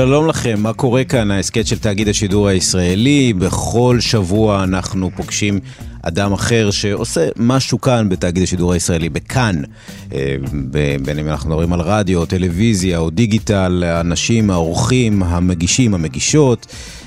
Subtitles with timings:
[0.00, 1.30] שלום לכם, מה קורה כאן?
[1.30, 3.32] ההסכת של תאגיד השידור הישראלי.
[3.32, 5.60] בכל שבוע אנחנו פוגשים
[6.02, 9.62] אדם אחר שעושה משהו כאן בתאגיד השידור הישראלי, בכאן.
[10.14, 10.36] אה,
[11.04, 16.66] בין אם אנחנו מדברים על רדיו, טלוויזיה או דיגיטל, האנשים, האורחים, המגישים, המגישות.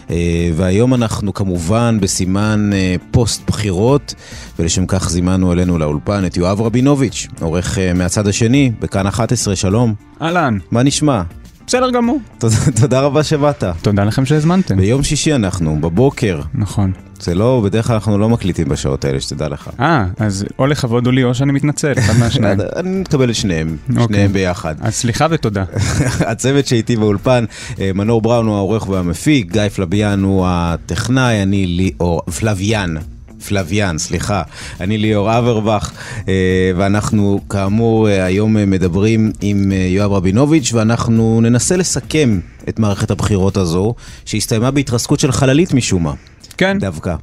[0.10, 4.14] אה, והיום אנחנו כמובן בסימן אה, פוסט בחירות,
[4.60, 9.94] ולשם כך זימנו אלינו לאולפן את יואב רבינוביץ', עורך מהצד השני, בכאן 11, שלום.
[10.22, 10.58] אהלן.
[10.72, 11.22] מה נשמע?
[11.68, 12.20] בסדר גמור.
[12.82, 13.64] תודה, רבה שבאת.
[13.82, 14.78] תודה לכם שהזמנתם.
[14.78, 16.42] ביום שישי אנחנו, בבוקר.
[16.54, 16.92] נכון.
[17.20, 19.70] זה לא, בדרך כלל אנחנו לא מקליטים בשעות האלה, שתדע לך.
[19.80, 22.60] אה, אז או לכבוד או לי או שאני מתנצל, אחד מהשניים.
[22.80, 24.04] אני מקבל את שניהם, אוקיי.
[24.06, 24.76] שניהם ביחד.
[24.82, 25.64] אז סליחה ותודה.
[26.32, 27.46] הצוות שאיתי באולפן,
[27.80, 32.96] אה, מנור בראון הוא העורך והמפיק, גיא פלביאן הוא הטכנאי, אני ליאור, פלביאן,
[33.48, 34.42] פלוויאן, סליחה.
[34.82, 35.92] אני ליאור אברבך,
[36.28, 43.12] אה, ואנחנו כאמור אה, היום אה, מדברים עם יואב רבינוביץ', ואנחנו ננסה לסכם את מערכת
[43.12, 43.94] הבחירות הזו,
[44.26, 46.14] שהסתיימה בהתרסקות של חללית משום מה.
[46.58, 46.78] כן.
[46.80, 47.16] דווקא.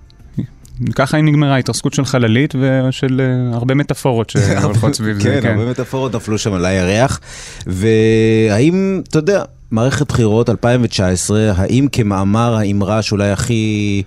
[0.94, 3.20] ככה היא נגמרה, התרסקות של חללית ושל
[3.52, 5.38] הרבה מטאפורות שהולכות סביב זה.
[5.42, 7.20] כן, הרבה מטאפורות נפלו שם על הירח.
[7.66, 14.02] והאם, אתה יודע, מערכת בחירות 2019, האם כמאמר האמרה שאולי הכי...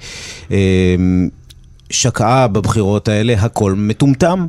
[1.94, 4.48] שקעה בבחירות האלה, הכל מטומטם.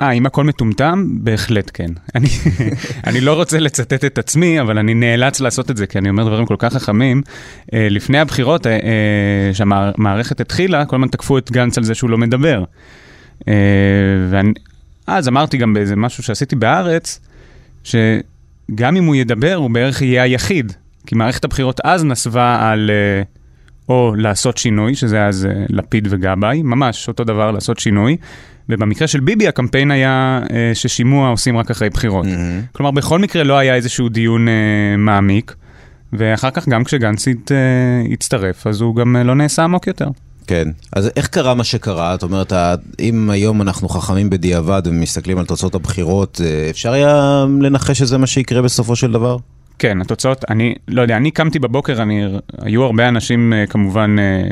[0.00, 1.06] אה, אם הכל מטומטם?
[1.10, 1.90] בהחלט כן.
[2.14, 2.28] אני,
[3.06, 6.24] אני לא רוצה לצטט את עצמי, אבל אני נאלץ לעשות את זה, כי אני אומר
[6.24, 7.22] דברים כל כך חכמים.
[7.74, 12.10] אה, לפני הבחירות, אה, אה, שהמערכת התחילה, כל הזמן תקפו את גנץ על זה שהוא
[12.10, 12.64] לא מדבר.
[14.30, 14.52] ואני,
[15.06, 17.20] אז אמרתי גם באיזה משהו שעשיתי בארץ,
[17.84, 20.72] שגם אם הוא ידבר, הוא בערך יהיה היחיד.
[21.06, 22.90] כי מערכת הבחירות אז נסבה על...
[23.88, 28.16] או לעשות שינוי, שזה אז אה, לפיד וגבאי, ממש אותו דבר, לעשות שינוי.
[28.68, 32.26] ובמקרה של ביבי הקמפיין היה אה, ששימוע עושים רק אחרי בחירות.
[32.26, 32.76] Mm-hmm.
[32.76, 34.54] כלומר, בכל מקרה לא היה איזשהו דיון אה,
[34.98, 35.54] מעמיק,
[36.12, 40.08] ואחר כך גם כשגנץ הת, אה, הצטרף, אז הוא גם אה, לא נעשה עמוק יותר.
[40.46, 42.12] כן, אז איך קרה מה שקרה?
[42.12, 42.52] זאת אומרת,
[43.00, 48.26] אם היום אנחנו חכמים בדיעבד ומסתכלים על תוצאות הבחירות, אה, אפשר היה לנחש שזה מה
[48.26, 49.36] שיקרה בסופו של דבר?
[49.82, 52.24] כן, התוצאות, אני לא יודע, אני קמתי בבוקר, אני,
[52.58, 54.50] היו הרבה אנשים אה, כמובן, אה,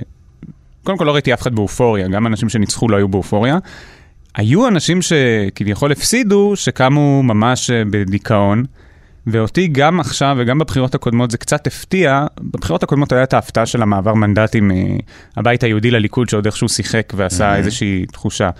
[0.85, 3.59] קודם כל לא ראיתי אף אחד באופוריה, גם אנשים שניצחו לא היו באופוריה.
[4.35, 8.65] היו אנשים שכביכול הפסידו, שקמו ממש אה, בדיכאון,
[9.27, 12.27] ואותי גם עכשיו וגם בבחירות הקודמות זה קצת הפתיע.
[12.41, 14.71] בבחירות הקודמות היה את ההפתעה של המעבר מנדטים
[15.37, 17.57] מהבית היהודי לליכוד, שעוד איכשהו שיחק ועשה mm-hmm.
[17.57, 18.51] איזושהי תחושה.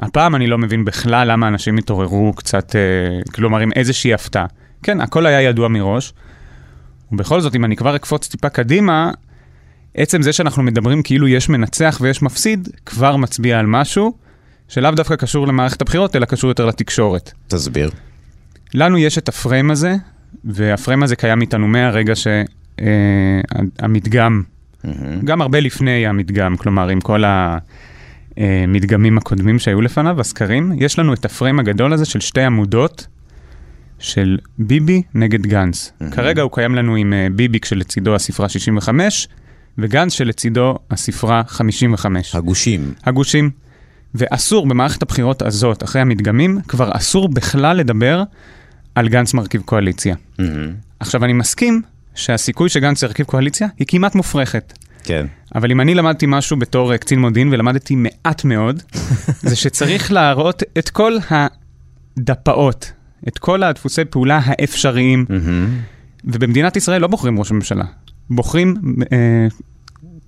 [0.00, 2.76] הפעם אני לא מבין בכלל למה אנשים התעוררו קצת,
[3.34, 4.46] כלומר עם איזושהי הפתעה.
[4.86, 6.12] כן, הכל היה ידוע מראש.
[7.12, 9.10] ובכל זאת, אם אני כבר אקפוץ טיפה קדימה,
[9.94, 14.14] עצם זה שאנחנו מדברים כאילו יש מנצח ויש מפסיד, כבר מצביע על משהו
[14.68, 17.32] שלאו דווקא קשור למערכת הבחירות, אלא קשור יותר לתקשורת.
[17.48, 17.90] תסביר.
[18.74, 19.96] לנו יש את הפריים הזה,
[20.44, 22.12] והפריים הזה קיים איתנו מהרגע
[22.76, 24.42] שהמדגם,
[24.84, 25.24] אה, mm-hmm.
[25.24, 27.24] גם הרבה לפני המדגם, כלומר, עם כל
[28.36, 33.06] המדגמים אה, הקודמים שהיו לפניו, הסקרים, יש לנו את הפריים הגדול הזה של שתי עמודות
[33.98, 35.92] של ביבי נגד גנץ.
[35.92, 36.14] Mm-hmm.
[36.14, 39.28] כרגע הוא קיים לנו עם uh, ביבי כשלצידו הספרה 65,
[39.78, 42.34] וגנץ שלצידו הספרה 55.
[42.34, 42.94] הגושים.
[43.04, 43.50] הגושים.
[44.14, 48.22] ואסור במערכת הבחירות הזאת, אחרי המדגמים, כבר אסור בכלל לדבר
[48.94, 50.14] על גנץ מרכיב קואליציה.
[50.14, 50.42] Mm-hmm.
[51.00, 51.82] עכשיו, אני מסכים
[52.14, 54.72] שהסיכוי שגנץ ירכיב קואליציה היא כמעט מופרכת.
[55.04, 55.26] כן.
[55.54, 58.82] אבל אם אני למדתי משהו בתור אה, קצין מודיעין, ולמדתי מעט מאוד,
[59.48, 62.92] זה שצריך להראות את כל הדפאות
[63.28, 65.26] את כל הדפוסי פעולה האפשריים.
[65.28, 65.96] Mm-hmm.
[66.24, 67.84] ובמדינת ישראל לא בוחרים ראש ממשלה,
[68.30, 68.74] בוחרים
[69.12, 69.46] אה,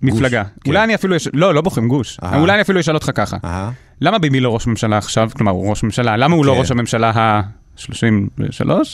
[0.03, 0.45] מפלגה.
[0.45, 0.71] כן.
[0.71, 1.29] אולי אני אפילו, יש...
[1.33, 2.19] לא, לא בוחרים גוש.
[2.23, 2.37] Aha.
[2.37, 3.37] אולי אני אפילו אשאל אותך ככה.
[3.43, 3.73] Aha.
[4.01, 5.31] למה ביבי לא ראש ממשלה עכשיו?
[5.37, 6.57] כלומר, הוא ראש ממשלה, למה הוא לא כן.
[6.57, 7.91] לא ראש הממשלה ה-33?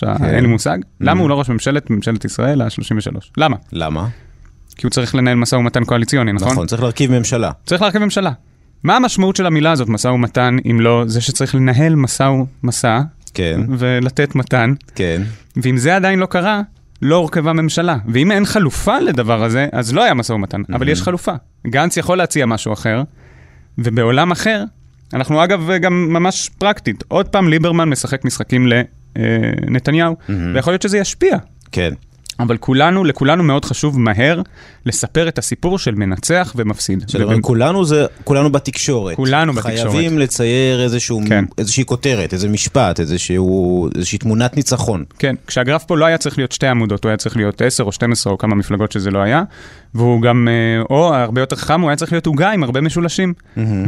[0.00, 0.24] כן.
[0.24, 0.78] אין לי מושג.
[0.80, 1.04] Mm-hmm.
[1.04, 3.16] למה הוא לא ראש ממשלת, ממשלת ישראל ה-33?
[3.36, 3.56] למה?
[3.72, 4.08] למה?
[4.76, 6.52] כי הוא צריך לנהל משא ומתן קואליציוני, נכון?
[6.52, 7.50] נכון, צריך להרכיב ממשלה.
[7.66, 8.32] צריך להרכיב ממשלה.
[8.84, 12.30] מה המשמעות של המילה הזאת, משא ומתן, אם לא זה שצריך לנהל משא
[12.62, 13.00] ומסע
[13.34, 13.60] כן.
[13.78, 14.74] ולתת מתן.
[14.94, 15.22] כן.
[15.56, 16.62] ואם זה עדיין לא קרה,
[17.02, 17.96] לא הורכבה ממשלה.
[18.08, 20.76] ואם אין חלופה לדבר הזה, אז לא היה משא ומתן, mm-hmm.
[20.76, 21.32] אבל יש חלופה.
[21.66, 23.02] גנץ יכול להציע משהו אחר,
[23.78, 24.64] ובעולם אחר,
[25.14, 28.66] אנחנו אגב גם ממש פרקטית, עוד פעם ליברמן משחק משחקים
[29.16, 30.32] לנתניהו, mm-hmm.
[30.54, 31.36] ויכול להיות שזה ישפיע.
[31.72, 31.92] כן.
[32.40, 34.42] אבל כולנו, לכולנו מאוד חשוב מהר
[34.86, 37.04] לספר את הסיפור של מנצח ומפסיד.
[37.06, 39.16] זאת אומרת, כולנו זה, כולנו בתקשורת.
[39.16, 39.92] כולנו בתקשורת.
[39.92, 41.44] חייבים לצייר איזשהו, כן.
[41.58, 45.04] איזושהי כותרת, איזה משפט, איזשהו, איזושהי תמונת ניצחון.
[45.18, 47.92] כן, כשהגרף פה לא היה צריך להיות שתי עמודות, הוא היה צריך להיות 10 או
[47.92, 49.42] 12 או כמה מפלגות שזה לא היה,
[49.94, 53.34] והוא גם, אה, או הרבה יותר חכם, הוא היה צריך להיות עוגה עם הרבה משולשים.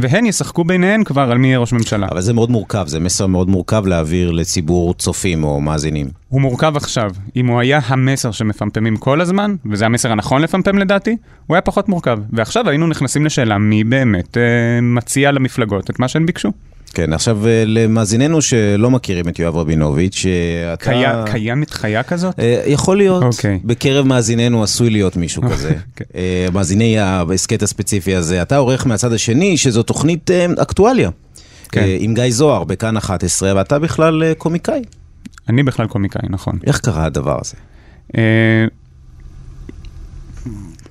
[0.01, 2.07] והן ישחקו ביניהן כבר על מי יהיה ראש ממשלה.
[2.11, 6.07] אבל זה מאוד מורכב, זה מסר מאוד מורכב להעביר לציבור צופים או מאזינים.
[6.29, 7.11] הוא מורכב עכשיו.
[7.35, 11.17] אם הוא היה המסר שמפמפמים כל הזמן, וזה המסר הנכון לפמפם לדעתי,
[11.47, 12.19] הוא היה פחות מורכב.
[12.33, 16.51] ועכשיו היינו נכנסים לשאלה מי באמת אה, מציע למפלגות את מה שהן ביקשו.
[16.93, 20.85] כן, עכשיו אה, למאזיננו שלא מכירים את יואב רבינוביץ', שאתה...
[20.85, 22.39] קיים, קיימת חיה כזאת?
[22.39, 23.59] אה, יכול להיות, אוקיי.
[23.63, 25.73] בקרב מאזיננו עשוי להיות מישהו כזה.
[25.95, 26.05] כן.
[26.15, 28.41] אה, מאזיני ההסכת הספציפי הזה.
[28.41, 31.09] אתה עורך מהצד השני, שזו תוכנית אה, אקטואליה.
[31.71, 31.81] כן.
[31.81, 34.81] אה, עם גיא זוהר בכאן 11, ואתה בכלל אה, קומיקאי.
[35.49, 36.59] אני בכלל קומיקאי, נכון.
[36.67, 37.55] איך קרה הדבר הזה?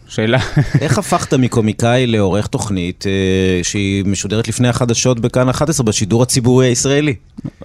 [0.08, 0.38] שאלה,
[0.80, 7.14] איך הפכת מקומיקאי לעורך תוכנית אה, שהיא משודרת לפני החדשות בכאן 11 בשידור הציבורי הישראלי?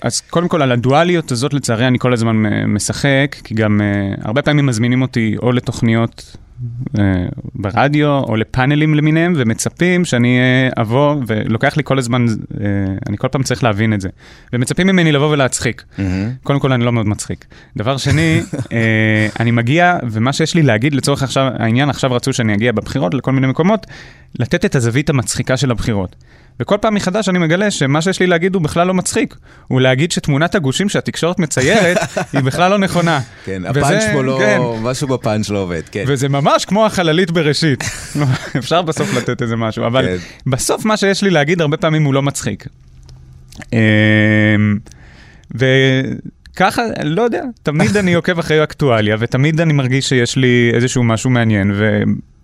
[0.01, 4.15] אז קודם כל על הדואליות הזאת לצערי אני כל הזמן אה, משחק, כי גם אה,
[4.21, 6.37] הרבה פעמים מזמינים אותי או לתוכניות
[7.55, 12.65] ברדיו או לפאנלים למיניהם ומצפים שאני אה, אבוא ולוקח לי כל הזמן, אה,
[13.09, 14.09] אני כל פעם צריך להבין את זה.
[14.53, 15.83] ומצפים ממני לבוא ולהצחיק.
[16.43, 17.45] קודם כל, אני לא מאוד מצחיק.
[17.77, 18.41] דבר שני,
[18.73, 23.13] אה, אני מגיע, ומה שיש לי להגיד לצורך עכשיו, העניין, עכשיו רצו שאני אגיע בבחירות
[23.13, 23.87] לכל מיני מקומות,
[24.39, 26.15] לתת את הזווית המצחיקה של הבחירות.
[26.61, 29.35] וכל פעם מחדש אני מגלה שמה שיש לי להגיד הוא בכלל לא מצחיק.
[29.67, 31.97] הוא להגיד שתמונת הגושים שהתקשורת מציירת
[32.33, 33.19] היא בכלל לא נכונה.
[33.45, 34.59] כן, וזה- הפאנץ' פה לא, כן.
[34.81, 36.03] משהו בפאנץ' לא עובד, כן.
[36.07, 37.83] וזה ממש כמו החללית בראשית.
[38.57, 40.17] אפשר בסוף לתת איזה משהו, אבל כן.
[40.49, 42.67] בסוף מה שיש לי להגיד הרבה פעמים הוא לא מצחיק.
[43.73, 43.79] אמ,
[45.55, 51.29] וככה, לא יודע, תמיד אני עוקב אחרי אקטואליה, ותמיד אני מרגיש שיש לי איזשהו משהו
[51.29, 51.71] מעניין,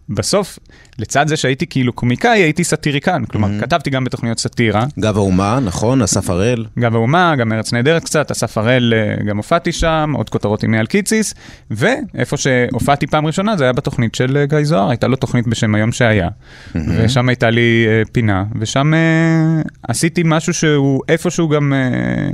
[0.10, 0.60] ובסוף,
[1.00, 3.26] לצד זה שהייתי כאילו קומיקאי, הייתי סאטיריקן.
[3.26, 4.86] כלומר, כתבתי גם בתוכניות סאטירה.
[5.00, 6.02] גב האומה, נכון?
[6.02, 6.66] אסף הראל.
[6.80, 10.74] גם האומה, גם ארץ נהדרת קצת, אסף הראל, אה, גם הופעתי שם, עוד כותרות עם
[10.74, 11.34] אייל קיציס,
[11.72, 15.76] ואיפה שהופעתי פעם ראשונה זה היה בתוכנית של אה, גיא זוהר, הייתה לו תוכנית בשם
[15.76, 16.30] היום שהיה,
[16.76, 22.30] ושם הייתה לי אה, פינה, ושם אה, עשיתי משהו שהוא איפשהו גם, אה,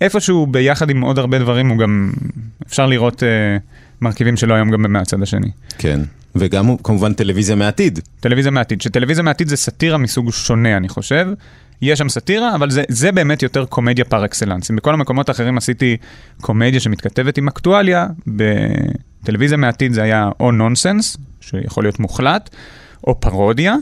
[0.00, 2.12] איפשהו ביחד עם עוד הרבה דברים, הוא גם,
[2.66, 3.28] אפשר לראות אה,
[4.00, 5.50] מרכיבים שלו היום גם מהצד השני.
[5.78, 6.00] כן.
[6.34, 7.98] וגם כמובן טלוויזיה מהעתיד.
[8.20, 11.28] טלוויזיה מהעתיד, שטלוויזיה מהעתיד זה סאטירה מסוג שונה, אני חושב.
[11.82, 14.70] יש שם סאטירה, אבל זה, זה באמת יותר קומדיה פר אקסלנס.
[14.70, 15.96] אם בכל המקומות האחרים עשיתי
[16.40, 22.50] קומדיה שמתכתבת עם אקטואליה, בטלוויזיה מהעתיד זה היה או נונסנס, שיכול להיות מוחלט,
[23.06, 23.76] או פרודיה,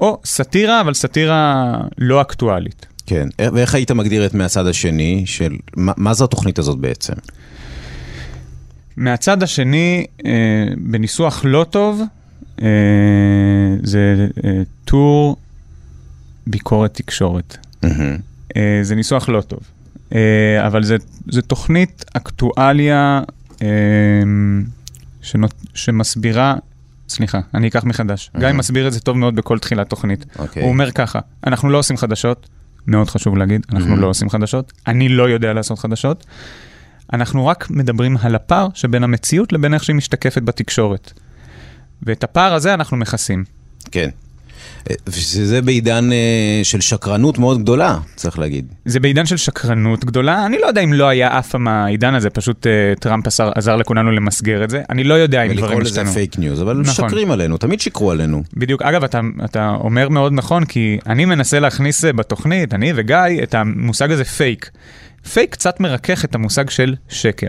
[0.00, 2.86] או סאטירה, אבל סאטירה לא אקטואלית.
[3.06, 3.28] כן.
[3.38, 5.56] ואיך היית מגדיר את מהצד השני של...
[5.76, 7.12] מה, מה זו התוכנית הזאת בעצם?
[8.96, 10.30] מהצד השני, אה,
[10.76, 12.02] בניסוח לא טוב,
[12.62, 12.66] אה,
[13.82, 15.36] זה אה, טור
[16.46, 17.56] ביקורת תקשורת.
[17.82, 18.16] מהמם.
[18.56, 19.58] אה, זה ניסוח לא טוב.
[20.14, 20.20] אה,
[20.66, 20.96] אבל זה,
[21.28, 23.22] זה תוכנית אקטואליה
[23.62, 23.68] אה,
[25.22, 26.54] שנות, שמסבירה,
[27.08, 28.30] סליחה, אני אקח מחדש.
[28.38, 30.26] גיא מסביר את זה טוב מאוד בכל תחילת תוכנית.
[30.38, 30.62] אוקיי.
[30.62, 32.48] הוא אומר ככה, אנחנו לא עושים חדשות,
[32.86, 33.98] מאוד חשוב להגיד, אנחנו Mhm.
[33.98, 36.26] לא עושים חדשות, אני לא יודע לעשות חדשות.
[37.14, 41.12] אנחנו רק מדברים על הפער שבין המציאות לבין איך שהיא משתקפת בתקשורת.
[42.02, 43.44] ואת הפער הזה אנחנו מכסים.
[43.90, 44.08] כן.
[45.10, 48.66] שזה בעידן אה, של שקרנות מאוד גדולה, צריך להגיד.
[48.84, 52.30] זה בעידן של שקרנות גדולה, אני לא יודע אם לא היה אף פעם העידן הזה,
[52.30, 55.80] פשוט uh, טראמפ עזר, עזר לכולנו למסגר את זה, אני לא יודע אם ולקרוא דברים
[55.80, 56.14] לזה השתנו.
[56.14, 57.04] פייק ניוז, אבל נכון.
[57.04, 58.42] משקרים עלינו, תמיד שיקרו עלינו.
[58.54, 63.42] בדיוק, אגב, אתה, אתה אומר מאוד נכון, כי אני מנסה להכניס אה, בתוכנית, אני וגיא,
[63.42, 64.70] את המושג הזה פייק.
[65.32, 67.48] פייק קצת מרכך את המושג של שקר.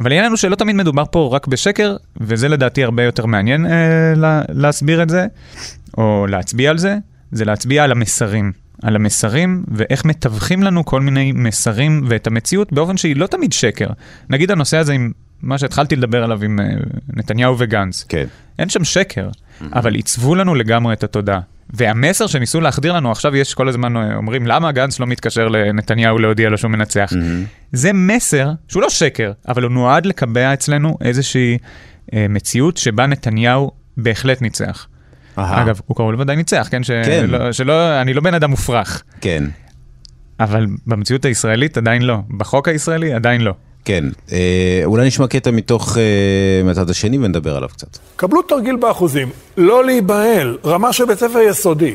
[0.00, 4.14] אבל העניין הוא שלא תמיד מדובר פה רק בשקר, וזה לדעתי הרבה יותר מעניין אה,
[4.16, 5.26] לה, להסביר את זה,
[5.98, 6.96] או להצביע על זה,
[7.32, 8.52] זה להצביע על המסרים.
[8.82, 13.86] על המסרים ואיך מתווכים לנו כל מיני מסרים ואת המציאות באופן שהיא לא תמיד שקר.
[14.30, 16.66] נגיד הנושא הזה עם מה שהתחלתי לדבר עליו עם אה,
[17.12, 18.04] נתניהו וגנץ.
[18.08, 18.24] כן.
[18.58, 19.28] אין שם שקר,
[19.72, 21.40] אבל עיצבו לנו לגמרי את התודעה.
[21.74, 26.18] והמסר שניסו להחדיר לנו, עכשיו יש כל הזמן אה, אומרים, למה גנץ לא מתקשר לנתניהו
[26.18, 27.12] להודיע לו שהוא מנצח?
[27.72, 31.58] זה מסר שהוא לא שקר, אבל הוא נועד לקבע אצלנו איזושהי
[32.14, 34.86] אה, מציאות שבה נתניהו בהחלט ניצח.
[35.38, 36.82] אהה, אגב, הוא קרוב לוודאי ניצח, כן?
[36.82, 36.90] ש...
[36.90, 37.24] כן.
[37.28, 39.44] לא, שלא, אני לא בן אדם מופרך, כן.
[40.40, 42.18] אבל במציאות הישראלית עדיין לא.
[42.36, 43.54] בחוק הישראלי עדיין לא.
[43.84, 44.04] כן.
[44.32, 47.98] אה, אולי נשמע קטע מתוך, אה, מהצד השני ונדבר עליו קצת.
[48.16, 51.94] קבלו תרגיל באחוזים, לא להיבהל, רמה של בית ספר יסודי.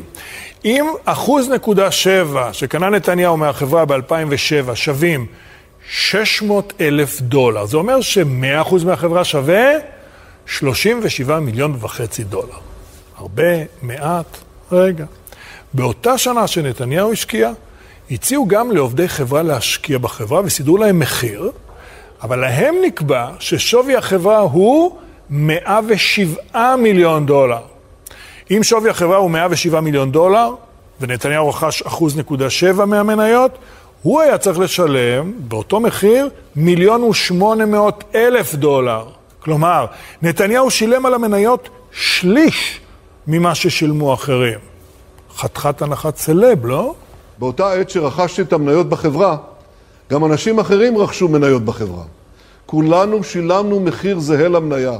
[0.64, 5.26] אם אחוז נקודה שבע שקנה נתניהו מהחברה ב-2007 שווים
[5.90, 7.66] 600 אלף דולר.
[7.66, 9.70] זה אומר ש-100% מהחברה שווה
[10.46, 12.58] 37 מיליון וחצי דולר.
[13.16, 14.38] הרבה, מעט,
[14.72, 15.04] רגע.
[15.74, 17.52] באותה שנה שנתניהו השקיע,
[18.10, 21.50] הציעו גם לעובדי חברה להשקיע בחברה וסידרו להם מחיר,
[22.22, 24.96] אבל להם נקבע ששווי החברה הוא
[25.30, 27.60] 107 מיליון דולר.
[28.50, 30.54] אם שווי החברה הוא 107 מיליון דולר,
[31.00, 33.58] ונתניהו רכש 1.7 מהמניות,
[34.02, 39.04] הוא היה צריך לשלם באותו מחיר מיליון ושמונה מאות אלף דולר.
[39.42, 39.86] כלומר,
[40.22, 42.80] נתניהו שילם על המניות שליש
[43.26, 44.58] ממה ששילמו אחרים.
[45.36, 46.94] חתיכת הנחת סלב, לא?
[47.38, 49.36] באותה עת שרכשתי את המניות בחברה,
[50.10, 52.04] גם אנשים אחרים רכשו מניות בחברה.
[52.66, 54.92] כולנו שילמנו מחיר זהה למניה,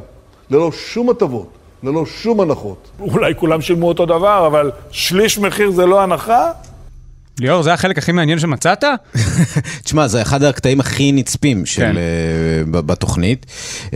[0.51, 1.51] ללא שום הטבות,
[1.83, 2.91] ללא שום הנחות.
[3.01, 6.51] אולי כולם שילמו אותו דבר, אבל שליש מחיר זה לא הנחה?
[7.41, 8.85] ליאור, זה החלק הכי מעניין שמצאת?
[9.85, 11.95] תשמע, זה אחד הקטעים הכי נצפים של, כן.
[11.95, 13.47] uh, בתוכנית,
[13.87, 13.93] uh,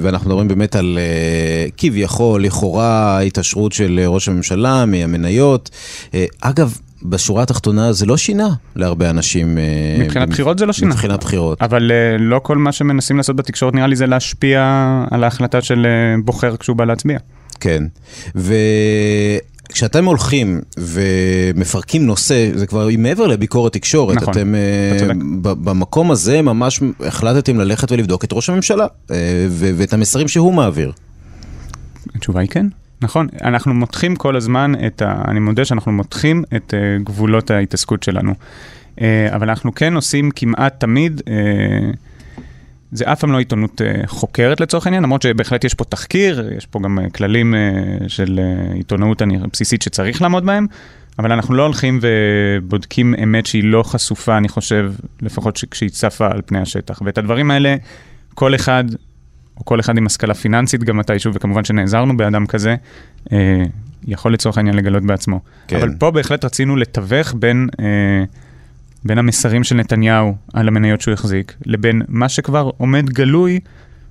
[0.00, 5.70] ואנחנו מדברים באמת על uh, כביכול, לכאורה, התעשרות של ראש הממשלה מהמניות.
[6.06, 9.56] Uh, אגב, בשורה התחתונה זה לא שינה להרבה אנשים.
[9.56, 10.94] uh, מבחינת בחירות זה לא שינה.
[10.94, 11.62] מבחינת בחירות.
[11.62, 14.60] אבל uh, לא כל מה שמנסים לעשות בתקשורת נראה לי זה להשפיע
[15.10, 17.18] על ההחלטה של uh, בוחר כשהוא בא להצביע.
[17.60, 17.84] כן.
[19.70, 24.16] וכשאתם הולכים ומפרקים נושא, זה כבר מעבר לביקורת תקשורת.
[24.16, 24.60] נכון, אתם אה,
[24.96, 25.14] אתה צודק.
[25.42, 30.92] במקום הזה ממש החלטתם ללכת ולבדוק את ראש הממשלה אה, ו- ואת המסרים שהוא מעביר.
[32.14, 32.66] התשובה היא כן.
[33.00, 35.22] נכון, אנחנו מותחים כל הזמן את ה...
[35.28, 38.32] אני מודה שאנחנו מותחים את uh, גבולות ההתעסקות שלנו.
[38.96, 39.00] Uh,
[39.34, 41.96] אבל אנחנו כן עושים כמעט תמיד, uh,
[42.92, 46.66] זה אף פעם לא עיתונות uh, חוקרת לצורך העניין, למרות שבהחלט יש פה תחקיר, יש
[46.66, 48.40] פה גם uh, כללים uh, של
[48.70, 50.66] uh, עיתונאות אני- בסיסית שצריך לעמוד בהם,
[51.18, 56.40] אבל אנחנו לא הולכים ובודקים אמת שהיא לא חשופה, אני חושב, לפחות כשהיא צפה על
[56.46, 57.02] פני השטח.
[57.04, 57.76] ואת הדברים האלה,
[58.34, 58.84] כל אחד
[59.60, 62.74] או כל אחד עם השכלה פיננסית גם מתישהו, וכמובן שנעזרנו באדם כזה,
[63.32, 63.62] אה,
[64.06, 65.40] יכול לצורך העניין לגלות בעצמו.
[65.68, 65.76] כן.
[65.76, 68.24] אבל פה בהחלט רצינו לתווך בין, אה,
[69.04, 73.60] בין המסרים של נתניהו על המניות שהוא החזיק, לבין מה שכבר עומד גלוי,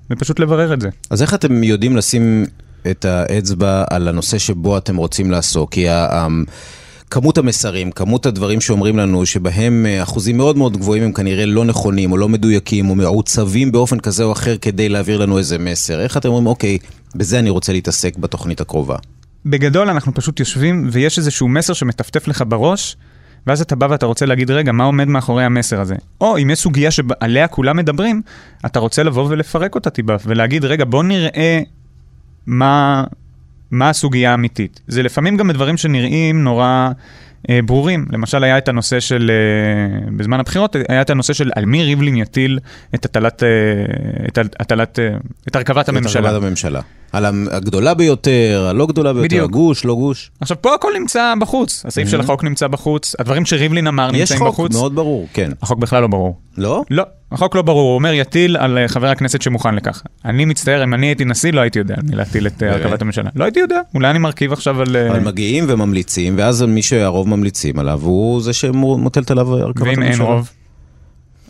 [0.10, 0.90] ופשוט לברר את זה.
[1.10, 2.46] אז איך אתם יודעים לשים
[2.92, 5.72] את האצבע על הנושא שבו אתם רוצים לעסוק?
[5.72, 6.28] כי ה-
[7.12, 11.66] כמות המסרים, כמות הדברים שאומרים לנו, שבהם אה, אחוזים מאוד מאוד גבוהים הם כנראה לא
[11.66, 16.02] נכונים או לא מדויקים או מעוצבים באופן כזה או אחר כדי להעביר לנו איזה מסר.
[16.02, 16.78] איך אתם אומרים, אוקיי,
[17.16, 18.96] בזה אני רוצה להתעסק בתוכנית הקרובה?
[19.46, 22.98] בגדול אנחנו פשוט יושבים ויש איזשהו מסר שמטפטף לך בראש,
[23.48, 25.96] ואז אתה בא ואתה רוצה להגיד, רגע, מה עומד מאחורי המסר הזה?
[26.22, 28.22] או אם יש סוגיה שעליה כולם מדברים,
[28.66, 31.62] אתה רוצה לבוא ולפרק אותה טיפה, ולהגיד, רגע, בוא נראה
[32.48, 33.04] מה,
[33.72, 34.82] מה הסוגיה האמיתית.
[34.88, 36.90] זה לפעמים גם בדברים שנראים נורא
[37.50, 38.06] אה, ברורים.
[38.12, 42.18] למשל, היה את הנושא של, אה, בזמן הבחירות, היה את הנושא של על מי ריבלין
[42.18, 42.60] יטיל
[42.96, 43.50] את הטלת, אה,
[44.28, 45.10] את הטלת, אה,
[45.48, 46.22] את הרכבת הממשלה.
[46.22, 46.82] את הרכבת הממשלה.
[47.12, 49.50] על הגדולה ביותר, הלא גדולה ביותר, בדיוק.
[49.50, 50.32] הגוש, לא גוש.
[50.40, 51.86] עכשיו, פה הכל נמצא בחוץ.
[51.86, 54.74] הסעיף של החוק נמצא בחוץ, הדברים שריבלין אמר יש נמצאים חוק בחוץ.
[54.74, 55.52] מאוד ברור, כן.
[55.62, 56.40] החוק בכלל לא ברור.
[56.58, 56.84] לא?
[56.90, 60.02] לא, החוק לא ברור, הוא אומר יטיל על אה, חבר הכנסת שמוכן לכך.
[60.26, 62.74] אני מצטער, אם אני הייתי נשיא, לא הייתי יודע על מי להטיל את אה?
[62.74, 63.30] הרכבת הממשלה.
[63.36, 64.96] לא הייתי יודע, אולי אני מרכיב עכשיו על...
[64.96, 70.06] אה, אבל מגיעים וממליצים, ואז מי שהרוב ממליצים עליו, הוא זה שמוטלת עליו הרכבת הממשלה.
[70.06, 70.50] ואם אין רוב?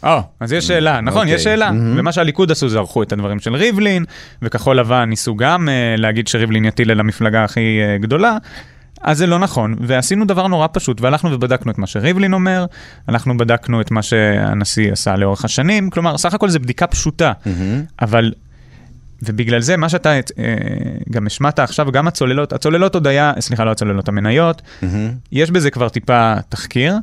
[0.03, 1.36] או, אז יש שאלה, נכון, אוקיי.
[1.36, 1.72] יש שאלה.
[1.96, 4.05] ומה שהליכוד עשו זה ערכו את הדברים של ריבלין,
[4.41, 8.38] וכחול לבן ניסו גם להגיד שריבלין יטיל על המפלגה הכי גדולה.
[9.01, 12.66] אז זה לא נכון, ועשינו דבר נורא פשוט, והלכנו ובדקנו את מה שריבלין אומר,
[13.08, 17.32] הלכנו בדקנו את מה שהנשיא עשה לאורך השנים, כלומר, סך הכל זו בדיקה פשוטה,
[18.01, 18.34] אבל,
[19.24, 20.20] ובגלל זה, מה שאתה אה,
[21.10, 24.62] גם השמעת עכשיו, גם הצוללות, הצוללות עוד היה, סליחה, לא הצוללות, המניות,
[25.32, 26.96] יש בזה כבר טיפה תחקיר,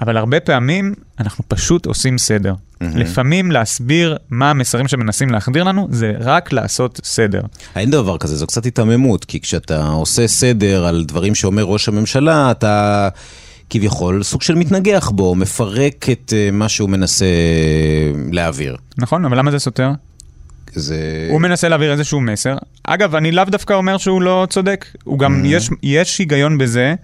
[0.00, 2.54] אבל הרבה פעמים אנחנו פשוט עושים סדר.
[2.94, 7.40] לפעמים להסביר מה המסרים שמנסים להחדיר לנו, זה רק לעשות סדר.
[7.76, 12.50] אין דבר כזה, זו קצת היתממות, כי כשאתה עושה סדר על דברים שאומר ראש הממשלה,
[12.50, 13.08] אתה
[13.70, 17.26] כביכול סוג של מתנגח בו, מפרק את אה, מה שהוא מנסה
[18.32, 18.76] להעביר.
[18.98, 19.24] נכון?
[19.24, 19.90] אבל למה זה סותר?
[20.74, 21.28] זה...
[21.30, 22.56] הוא מנסה להעביר איזשהו מסר.
[22.84, 24.86] אגב, אני לאו דווקא אומר שהוא לא צודק.
[25.04, 26.94] הוא גם, יש, יש היגיון בזה,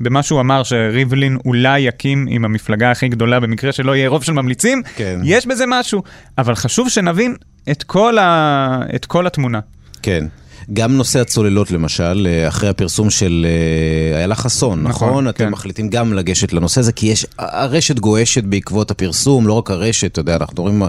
[0.00, 4.32] במה שהוא אמר שריבלין אולי יקים עם המפלגה הכי גדולה במקרה שלא יהיה רוב של
[4.32, 4.82] ממליצים.
[4.96, 5.20] כן.
[5.24, 6.02] יש בזה משהו.
[6.38, 7.34] אבל חשוב שנבין
[7.70, 9.60] את כל, ה, את כל התמונה.
[10.02, 10.26] כן.
[10.72, 15.28] גם נושא הצוללות למשל, אה, אחרי הפרסום של אה, איילה חסון, נכון, נכון?
[15.28, 15.50] אתם כן.
[15.50, 20.20] מחליטים גם לגשת לנושא הזה, כי יש, הרשת גועשת בעקבות הפרסום, לא רק הרשת, אתה
[20.20, 20.82] יודע, אנחנו רואים,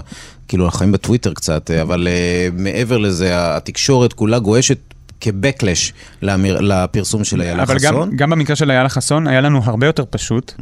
[0.48, 2.08] כאילו, אנחנו חיים בטוויטר קצת, אה, אבל
[2.52, 4.78] מעבר לזה, התקשורת כולה גועשת
[5.20, 8.16] כבקלש לאמיר- לפרסום של איילה אבל גם, חסון.
[8.16, 10.52] גם במקרה של איילה חסון, היה לנו הרבה יותר פשוט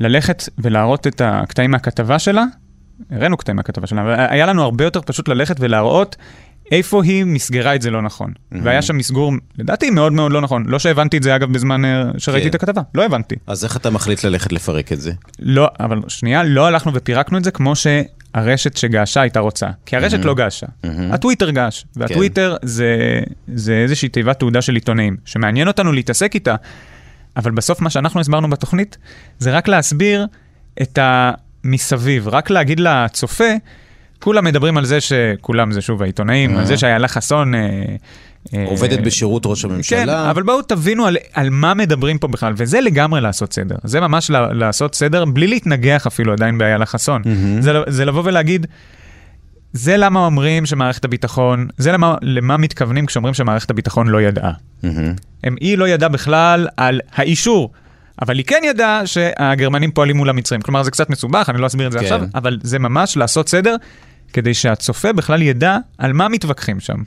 [0.00, 2.44] ללכת ולהראות את הקטעים מהכתבה שלה,
[3.10, 6.16] הראינו קטעים מהכתבה שלה, אבל היה לנו הרבה יותר פשוט ללכת ולהראות
[6.72, 8.30] איפה היא מסגרה את זה לא נכון.
[8.30, 8.56] Mm-hmm.
[8.62, 10.64] והיה שם מסגור, לדעתי, מאוד מאוד לא נכון.
[10.66, 12.48] לא שהבנתי את זה, אגב, בזמן אה, שראיתי כן.
[12.48, 13.34] את הכתבה, לא הבנתי.
[13.46, 15.12] אז איך אתה מחליט ללכת לפרק את זה?
[15.38, 19.66] לא, אבל שנייה, לא הלכנו ופירקנו את זה כמו שהרשת שגעשה הייתה רוצה.
[19.86, 20.66] כי הרשת לא געשה,
[21.10, 21.84] הטוויטר געש.
[21.96, 23.20] והטוויטר זה,
[23.54, 26.54] זה איזושהי תיבת תעודה של עיתונאים, שמעניין אותנו להתעסק איתה,
[27.36, 28.98] אבל בסוף מה שאנחנו הסברנו בתוכנית,
[29.38, 30.26] זה רק להסביר
[30.82, 33.52] את המסביב, רק להגיד לצופה,
[34.20, 37.54] כולם מדברים על זה שכולם זה שוב העיתונאים, על זה שאיילה חסון...
[37.54, 37.60] אה,
[38.54, 39.98] אה, עובדת בשירות ראש הממשלה.
[39.98, 43.76] כן, אבל בואו תבינו על, על מה מדברים פה בכלל, וזה לגמרי לעשות סדר.
[43.84, 47.22] זה ממש לעשות סדר בלי להתנגח אפילו עדיין באיילה חסון.
[47.22, 47.62] Mm-hmm.
[47.62, 48.66] זה, זה לבוא ולהגיד,
[49.72, 54.52] זה למה אומרים שמערכת הביטחון, זה למה, למה מתכוונים כשאומרים שמערכת הביטחון לא ידעה.
[54.82, 55.14] מהמם.
[55.44, 57.72] הם, היא לא ידעה בכלל על האישור,
[58.22, 60.60] אבל היא כן ידעה שהגרמנים פועלים מול המצרים.
[60.60, 62.04] כלומר, זה קצת מסובך, אני לא אסביר את זה כן.
[62.04, 63.76] עכשיו, אבל זה ממש לעשות סדר,
[64.32, 67.02] כדי שהצופה בכלל ידע על מה מתווכחים שם.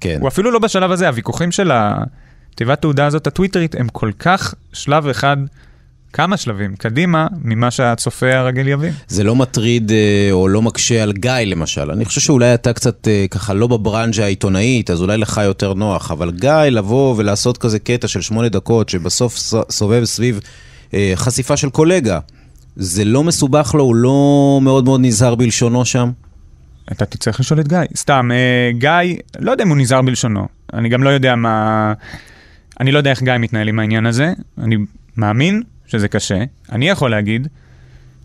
[0.00, 0.16] כן.
[0.20, 5.06] הוא אפילו לא בשלב הזה, הוויכוחים של התיבת תעודה הזאת, הטוויטרית, הם כל כך שלב
[5.06, 5.36] אחד,
[6.12, 8.92] כמה שלבים, קדימה, ממה שהצופה הרגיל יבין.
[9.08, 11.90] זה לא מטריד אה, או לא מקשה על גיא למשל.
[11.90, 16.10] אני חושב שאולי אתה קצת אה, ככה לא בברנז'ה העיתונאית, אז אולי לך יותר נוח,
[16.10, 19.36] אבל גיא לבוא ולעשות כזה קטע של שמונה דקות, שבסוף
[19.70, 20.40] סובב סביב
[20.94, 22.18] אה, חשיפה של קולגה,
[22.76, 26.10] זה לא מסובך לו, הוא לא מאוד מאוד נזהר בלשונו שם?
[26.92, 27.78] אתה תצטרך לשאול את גיא.
[27.96, 30.48] סתם, אה, גיא, לא יודע אם הוא נזהר בלשונו.
[30.72, 31.92] אני גם לא יודע מה...
[32.80, 34.32] אני לא יודע איך גיא מתנהל עם העניין הזה.
[34.58, 34.76] אני
[35.16, 36.44] מאמין שזה קשה.
[36.72, 37.48] אני יכול להגיד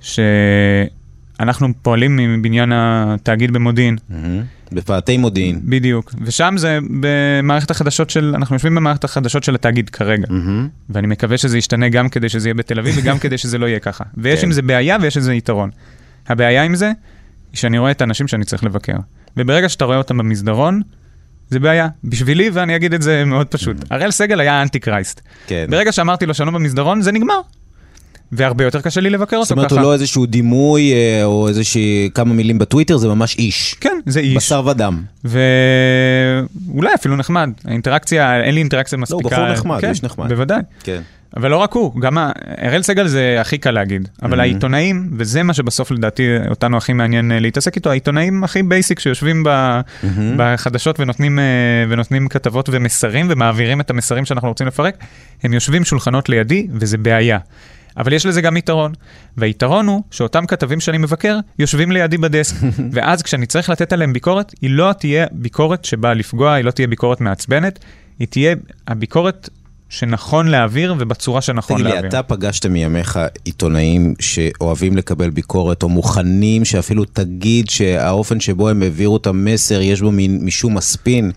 [0.02, 3.98] שאנחנו פועלים מבניין התאגיד במודיעין.
[4.10, 4.44] מהמם.
[4.72, 5.60] בפאתי מודיעין.
[5.64, 6.14] בדיוק.
[6.22, 10.26] ושם זה במערכת החדשות של, אנחנו יושבים במערכת החדשות של התאגיד כרגע.
[10.30, 10.68] מהמם.
[10.90, 13.80] ואני מקווה שזה ישתנה גם כדי שזה יהיה בתל אביב וגם כדי שזה לא יהיה
[13.80, 14.04] ככה.
[14.18, 14.48] ויש כן.
[14.48, 15.70] עם זה בעיה ויש איזה יתרון.
[16.28, 16.92] הבעיה עם זה,
[17.54, 18.98] שאני רואה את האנשים שאני צריך לבקר.
[19.38, 20.82] וברגע שאתה רואה אותם במסדרון,
[21.50, 21.88] זה בעיה.
[22.04, 25.22] בשבילי, ואני אגיד את זה מאוד פשוט, הראל סגל היה אנטי קרייסט.
[25.48, 25.65] כן.
[25.69, 27.39] ברגע שאמרתי לו שלום במסדרון, זה נגמר.
[28.32, 29.76] והרבה יותר קשה לי לבקר זאת אותו אומרת, ככה.
[29.76, 33.76] הוא לא איזשהו דימוי אה, או איזושהי כמה מילים בטוויטר, זה ממש איש.
[33.82, 34.36] כן, זה איש.
[34.36, 35.04] בשר ודם.
[35.24, 37.50] ואולי אפילו נחמד.
[37.65, 39.24] האינטראקציה, אין לי אינטראקציה מספיקה.
[39.24, 40.30] לא, בחור נחמד, כן, איש נחמד.
[40.30, 40.62] בוודאי.
[40.84, 41.02] כן.
[41.36, 42.32] אבל לא רק הוא, גם ה-
[42.63, 47.32] אראל סגל זה הכי קל להגיד, אבל העיתונאים, וזה מה שבסוף לדעתי אותנו הכי מעניין
[47.32, 49.80] אה, להתעסק איתו, העיתונאים הכי basic שיושבים ב-
[50.38, 51.43] בחדשות ונותנים, אה,
[51.89, 54.98] ונותנים כתבות ומסרים ומעבירים את המסרים שאנחנו רוצים לפרק,
[55.43, 57.38] הם יושבים שולחנות לידי וזה בעיה.
[57.98, 58.93] אבל יש לזה גם יתרון,
[59.38, 62.56] והיתרון הוא שאותם כתבים שאני מבקר יושבים לידי בדסק,
[62.93, 66.88] ואז כשאני צריך לתת עליהם ביקורת, היא לא תהיה ביקורת שבאה לפגוע, היא לא תהיה
[66.88, 67.80] ביקורת מעצבנת,
[68.19, 68.56] היא תהיה
[68.88, 69.50] הביקורת
[69.95, 72.10] שנכון להעביר ובצורה שנכון תגיד לי, להעביר.
[72.10, 79.17] אתה פגשת מימיך עיתונאים שאוהבים לקבל ביקורת, או מוכנים שאפילו תגיד שהאופן שבו הם העבירו
[79.17, 81.31] את המסר, יש בו משום הספין?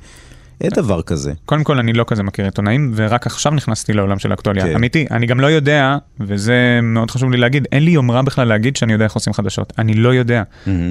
[0.60, 1.32] אין דבר כזה.
[1.44, 4.64] קודם כל, אני לא כזה מכיר עיתונאים, ורק עכשיו נכנסתי לעולם של האקטואליה.
[4.64, 4.74] כן.
[4.74, 8.76] אמיתי, אני גם לא יודע, וזה מאוד חשוב לי להגיד, אין לי יומרה בכלל להגיד
[8.76, 9.72] שאני יודע איך עושים חדשות.
[9.78, 10.42] אני לא יודע.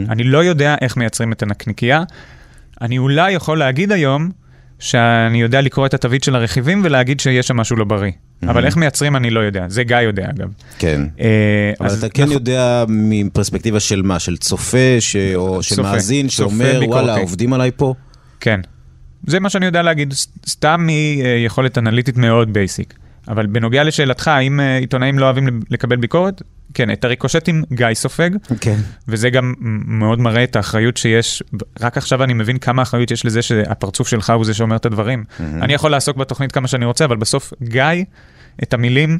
[0.10, 2.04] אני לא יודע איך מייצרים את הנקניקייה.
[2.82, 4.30] אני אולי יכול להגיד היום
[4.80, 8.12] שאני יודע לקרוא את התווית של הרכיבים ולהגיד שיש שם משהו לא בריא.
[8.44, 9.66] אבל איך מייצרים אני לא יודע.
[9.68, 10.48] זה גיא יודע, אגב.
[10.80, 11.02] כן.
[11.20, 14.20] אה, אבל אז אתה כן נכון- יודע מפרספקטיבה של מה?
[14.20, 15.16] של צופה ש...
[15.36, 15.92] או של צופה.
[15.92, 16.82] מאזין צופה שאומר.
[16.88, 17.94] וואלה, עובדים עליי פה?
[18.40, 18.60] כן.
[19.28, 20.14] זה מה שאני יודע להגיד,
[20.48, 22.94] סתם מיכולת אנליטית מאוד basic.
[23.28, 26.42] אבל בנוגע לשאלתך, האם אה, עיתונאים לא אוהבים לקבל ביקורת?
[26.78, 28.30] כן, את הריקושטים גיא סופג,
[28.62, 28.76] כן.
[29.08, 29.54] וזה גם
[29.88, 31.44] מאוד מראה את האחריות שיש,
[31.82, 35.24] רק עכשיו אני מבין כמה אחריות יש לזה שהפרצוף שלך הוא זה שאומר את הדברים.
[35.40, 37.82] אני יכול לעסוק בתוכנית כמה שאני רוצה, אבל בסוף גיא,
[38.64, 39.20] את המילים,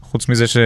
[0.00, 0.56] חוץ מזה ש...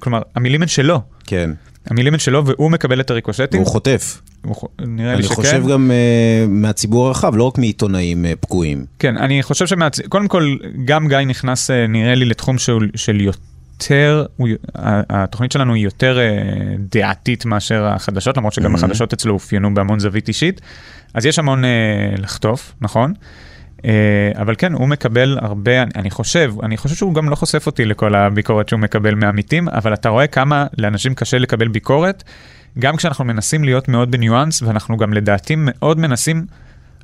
[0.00, 1.00] כלומר, המילים הן שלו.
[1.24, 1.50] כן.
[1.86, 3.60] המילים הן שלו והוא מקבל את הריקושטים.
[3.60, 4.20] והוא חוטף.
[4.44, 5.34] הוא נראה לי אני שכן.
[5.34, 8.84] חושב גם אה, מהציבור הרחב, לא רק מעיתונאים אה, פגועים.
[8.98, 10.00] כן, אני חושב שמעצ...
[10.00, 13.20] קודם כל, גם גיא נכנס, אה, נראה לי, לתחום של, של
[13.74, 14.48] יותר, הוא...
[15.10, 16.24] התוכנית שלנו היא יותר אה,
[16.78, 20.60] דעתית מאשר החדשות, למרות שגם החדשות אצלו אופיינו בהמון זווית אישית.
[21.14, 21.70] אז יש המון אה,
[22.18, 23.14] לחטוף, נכון?
[23.84, 27.66] אה, אבל כן, הוא מקבל הרבה, אני, אני חושב, אני חושב שהוא גם לא חושף
[27.66, 32.24] אותי לכל הביקורת שהוא מקבל מעמיתים, אבל אתה רואה כמה לאנשים קשה לקבל ביקורת,
[32.78, 36.46] גם כשאנחנו מנסים להיות מאוד בניואנס, ואנחנו גם לדעתי מאוד מנסים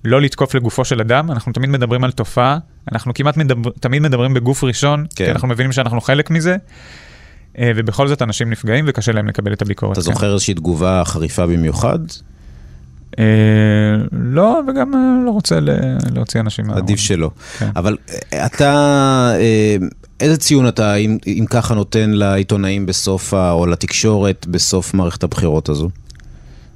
[0.04, 2.58] לא לתקוף לגופו של אדם, אנחנו תמיד מדברים על תופעה,
[2.92, 5.24] אנחנו כמעט מדבר, תמיד מדברים בגוף ראשון, כן.
[5.24, 6.56] כי אנחנו מבינים שאנחנו חלק מזה,
[7.58, 9.92] אה, ובכל זאת אנשים נפגעים וקשה להם לקבל את הביקורת.
[9.92, 10.12] אתה כן.
[10.12, 11.98] זוכר איזושהי תגובה חריפה במיוחד?
[13.18, 13.24] אה,
[14.12, 15.58] לא, וגם אה, לא רוצה
[16.14, 16.82] להוציא אנשים מהארון.
[16.82, 17.30] עדיף שלא.
[17.58, 17.70] כן.
[17.76, 17.96] אבל
[18.32, 19.34] אה, אתה,
[20.20, 25.88] איזה ציון אתה, אם, אם ככה, נותן לעיתונאים בסוף, או לתקשורת בסוף מערכת הבחירות הזו?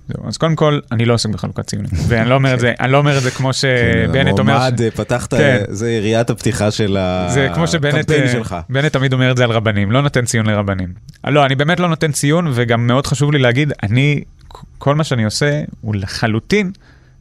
[0.08, 2.92] זהו, אז קודם כל, אני לא עוסק בחלוקת ציונים, ואני לא אומר את זה, אני
[2.92, 4.52] לא אומר את זה כמו שבנט אומר...
[4.52, 5.62] המועמד, אה, פתחת, כן.
[5.68, 6.96] זה יריית הפתיחה של
[7.28, 8.56] זה כמו שבנט הקמפיין אה, שלך.
[8.68, 10.88] בנט תמיד אומר את זה על רבנים, לא נותן ציון לרבנים.
[11.24, 14.22] אה, לא, אני באמת לא נותן ציון, וגם מאוד חשוב לי להגיד, אני,
[14.78, 16.70] כל מה שאני עושה הוא לחלוטין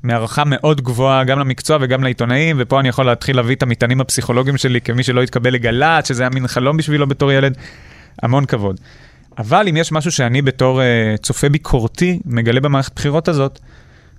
[0.03, 4.57] מהערכה מאוד גבוהה גם למקצוע וגם לעיתונאים, ופה אני יכול להתחיל להביא את המטענים הפסיכולוגיים
[4.57, 7.57] שלי כמי שלא התקבל לגל"צ, שזה היה מין חלום בשבילו בתור ילד,
[8.21, 8.79] המון כבוד.
[9.37, 13.59] אבל אם יש משהו שאני בתור uh, צופה ביקורתי מגלה במערכת בחירות הזאת,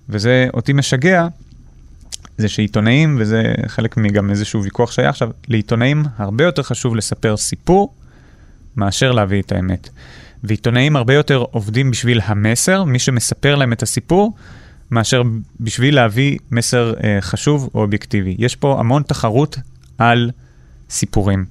[0.09, 1.27] וזה אותי משגע,
[2.39, 7.95] זה שעיתונאים, וזה חלק מגם איזשהו ויכוח שהיה עכשיו, לעיתונאים הרבה יותר חשוב לספר סיפור
[8.77, 9.89] מאשר להביא את האמת.
[10.45, 14.33] ועיתונאים הרבה יותר עובדים בשביל המסר, מי שמספר להם את הסיפור,
[14.91, 15.23] מאשר
[15.61, 18.37] בשביל להביא מסר אה, חשוב או אובייקטיבי.
[18.39, 19.59] יש פה המון תחרות
[19.99, 20.31] על
[20.91, 21.45] סיפורים.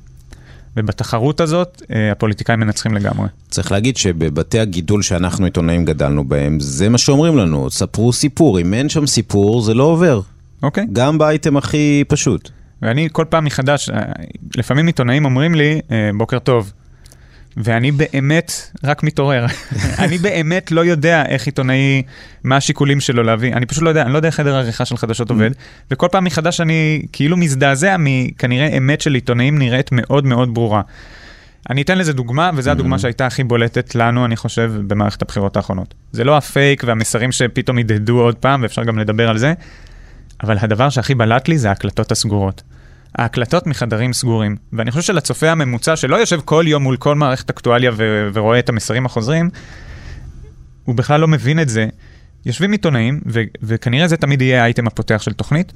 [0.77, 3.27] ובתחרות הזאת, אה, הפוליטיקאים מנצחים לגמרי.
[3.49, 8.73] צריך להגיד שבבתי הגידול שאנחנו עיתונאים גדלנו בהם, זה מה שאומרים לנו, ספרו סיפור, אם
[8.73, 10.21] אין שם סיפור זה לא עובר.
[10.63, 10.85] אוקיי?
[10.93, 12.49] גם באייטם הכי פשוט.
[12.81, 14.01] ואני כל פעם מחדש, אה,
[14.57, 16.73] לפעמים עיתונאים אומרים לי, אה, בוקר טוב.
[17.57, 18.51] ואני באמת
[18.83, 19.45] רק מתעורר.
[20.03, 22.03] אני באמת לא יודע איך עיתונאי,
[22.43, 23.53] מה השיקולים שלו להביא.
[23.53, 25.51] אני פשוט לא יודע, אני לא יודע איך חדר העריכה של חדשות עובד.
[25.91, 30.81] וכל פעם מחדש אני כאילו מזדעזע מכנראה אמת של עיתונאים נראית מאוד מאוד ברורה.
[31.69, 35.93] אני אתן לזה דוגמה, וזו הדוגמה שהייתה הכי בולטת לנו, אני חושב, במערכת הבחירות האחרונות.
[36.11, 39.53] זה לא הפייק והמסרים שפתאום ידהדו עוד פעם, ואפשר גם לדבר על זה,
[40.43, 42.63] אבל הדבר שהכי בלט לי זה ההקלטות הסגורות.
[43.17, 44.55] ההקלטות מחדרים סגורים.
[44.73, 48.69] ואני חושב שלצופה הממוצע, שלא יושב כל יום מול כל מערכת אקטואליה ו- ורואה את
[48.69, 49.49] המסרים החוזרים,
[50.85, 51.87] הוא בכלל לא מבין את זה.
[52.45, 55.73] יושבים עיתונאים, ו- וכנראה זה תמיד יהיה האייטם הפותח של תוכנית,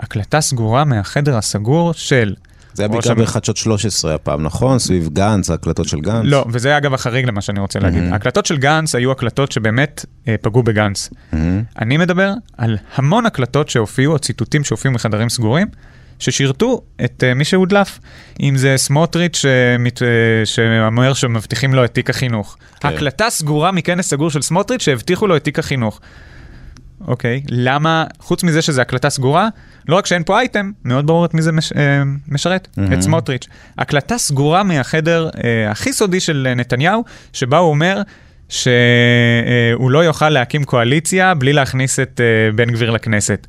[0.00, 2.34] הקלטה סגורה מהחדר הסגור של...
[2.72, 4.78] זה היה בעיקר המ- בחדשות 13 הפעם, נכון?
[4.78, 6.22] סביב גנץ, ההקלטות של גנץ.
[6.24, 8.00] לא, וזה אגב החריג למה שאני רוצה להגיד.
[8.00, 8.12] מהמם.
[8.12, 11.10] ההקלטות של גנץ היו הקלטות שבאמת אה, פגעו בגנץ.
[11.32, 11.62] מהמם.
[11.78, 15.66] אני מדבר על המון הקלטות שהופיעו, או ציטוטים שהופיעו מחדרים סגורים,
[16.20, 17.98] ששירתו את uh, מי שהודלף.
[18.40, 20.02] אם זה סמוטריץ' שמת, uh,
[20.44, 22.56] שאומר שמבטיחים לו את תיק החינוך.
[22.80, 22.88] כן.
[22.88, 26.00] הקלטה סגורה מכנס סגור של סמוטריץ' שהבטיחו לו את תיק החינוך.
[27.08, 29.48] אוקיי, למה, חוץ מזה שזו הקלטה סגורה,
[29.88, 32.92] לא רק שאין פה אייטם, מאוד ברור את מי זה מש, אה, משרת, מהמם.
[32.92, 33.46] את סמוטריץ'.
[33.78, 38.02] הקלטה סגורה מהחדר אה, הכי סודי של אה, נתניהו, שבה הוא אומר
[38.48, 43.46] שהוא לא יוכל להקים קואליציה בלי להכניס את אה, בן גביר לכנסת.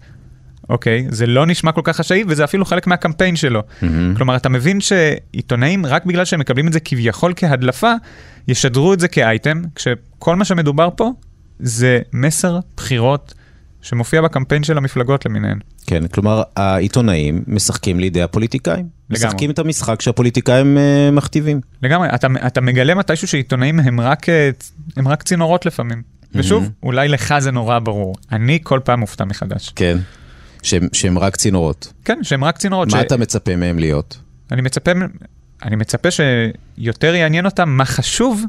[0.71, 3.61] אוקיי, זה לא נשמע כל כך חשאי, וזה אפילו חלק מהקמפיין שלו.
[3.81, 4.15] מהמם.
[4.15, 7.93] כלומר, אתה מבין שעיתונאים, רק בגלל שהם מקבלים את זה כביכול כהדלפה,
[8.47, 11.11] ישדרו את זה כאייטם, כשכל מה שמדובר פה
[11.59, 13.33] זה מסר בחירות
[13.81, 15.59] שמופיע בקמפיין של המפלגות למיניהן.
[15.87, 18.85] כן, כלומר, העיתונאים משחקים לידי הפוליטיקאים.
[19.09, 19.27] לגמרי.
[19.27, 21.61] משחקים את המשחק שהפוליטיקאים אה, מכתיבים.
[21.83, 24.49] לגמרי, אתה, אתה מגלה מתישהו שעיתונאים הם רק, אה,
[24.97, 26.01] הם רק צינורות לפעמים.
[26.35, 28.15] ושוב, אולי לך זה נורא ברור.
[28.31, 29.71] אני כל פעם מופתע מחדש.
[29.75, 29.97] כן.
[30.63, 31.93] שהם, שהם רק צינורות.
[32.05, 32.87] כן, שהם רק צינורות.
[32.91, 33.05] מה ש...
[33.05, 34.17] אתה מצפה מהם להיות?
[34.51, 34.91] אני מצפה,
[35.63, 38.43] אני מצפה שיותר יעניין אותם מה חשוב,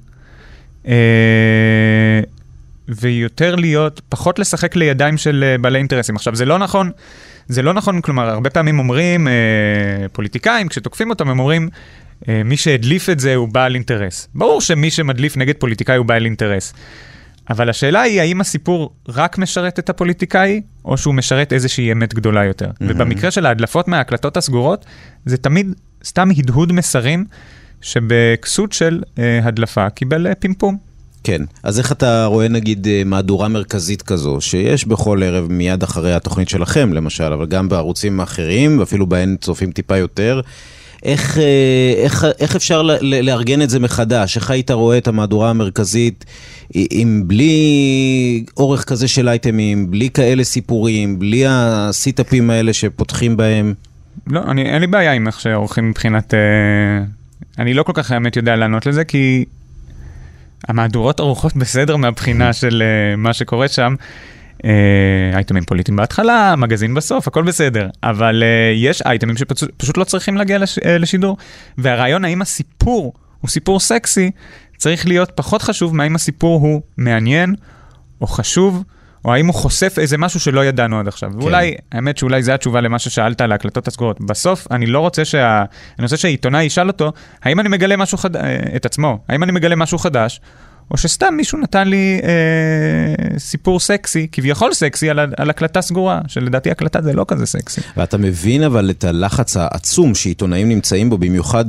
[0.89, 2.21] אה,
[2.89, 6.17] ויותר להיות, פחות לשחק לידיים של אה, בעלי אינטרסים.
[6.17, 6.91] עכשיו, זה לא נכון,
[7.49, 9.33] זה לא נכון, כלומר, הרבה פעמים אומרים, אה,
[10.13, 11.69] פוליטיקאים, כשתוקפים אותם, הם אומרים,
[12.29, 14.29] אה, מי שהדליף את זה הוא בעל אינטרס.
[14.35, 16.75] ברור שמי שמדליף נגד פוליטיקאי הוא בעל אינטרס.
[17.53, 22.45] אבל השאלה היא, האם הסיפור רק משרת את הפוליטיקאי, או שהוא משרת איזושהי אמת גדולה
[22.45, 22.67] יותר.
[22.67, 22.85] Mm-hmm.
[22.89, 24.87] ובמקרה של ההדלפות מההקלטות הסגורות,
[25.27, 27.25] זה תמיד סתם הדהוד מסרים,
[27.81, 30.77] שבכסות של אה, הדלפה קיבל אה, פימפום.
[31.25, 31.43] כן.
[31.63, 36.49] אז איך אתה רואה נגיד אה, מהדורה מרכזית כזו, שיש בכל ערב מיד אחרי התוכנית
[36.49, 40.41] שלכם למשל, אבל גם בערוצים האחרים, ואפילו בהן צופים טיפה יותר.
[41.03, 44.37] איך, אה, איך, איך אפשר לארגן את זה מחדש?
[44.37, 46.25] איך היית רואה את המהדורה המרכזית
[46.75, 53.75] עם בלי אורך כזה של אייטמים, בלי כאלה סיפורים, בלי הסיטאפים האלה שפותחים בהם?
[54.27, 56.35] לא, אני, אין לי בעיה עם איך שעורכים מבחינת...
[56.35, 57.05] אה,
[57.59, 59.45] אני לא כל כך האמת יודע לענות לזה, כי
[60.69, 63.95] המהדורות ערוכות בסדר מהבחינה של אה, מה שקורה שם.
[64.65, 64.71] אה,
[65.35, 67.89] אייטמים פוליטיים בהתחלה, מגזין בסוף, הכל בסדר.
[68.03, 71.37] אבל אה, יש אייטמים שפשוט לא צריכים להגיע לש, אה, לשידור.
[71.79, 74.31] והרעיון האם הסיפור הוא סיפור סקסי,
[74.77, 77.55] צריך להיות פחות חשוב מהאם הסיפור הוא מעניין
[78.21, 78.83] או חשוב.
[79.25, 81.31] או האם הוא חושף איזה משהו שלא ידענו עד עכשיו.
[81.31, 81.39] כן.
[81.39, 84.21] ואולי, האמת שאולי זו התשובה למה ששאלת על ההקלטות הסגורות.
[84.21, 85.65] בסוף, אני לא רוצה שה...
[85.99, 88.41] אני רוצה שהעיתונאי ישאל אותו, האם אני מגלה משהו חדש,
[88.77, 90.41] את עצמו, האם אני מגלה משהו חדש,
[90.93, 96.71] או שסתם מישהו נתן לי אה, סיפור סקסי, כביכול סקסי, על, על הקלטה סגורה, שלדעתי
[96.71, 97.81] הקלטה זה לא כזה סקסי.
[97.97, 101.65] ואתה מבין אבל את הלחץ העצום שעיתונאים נמצאים בו, במיוחד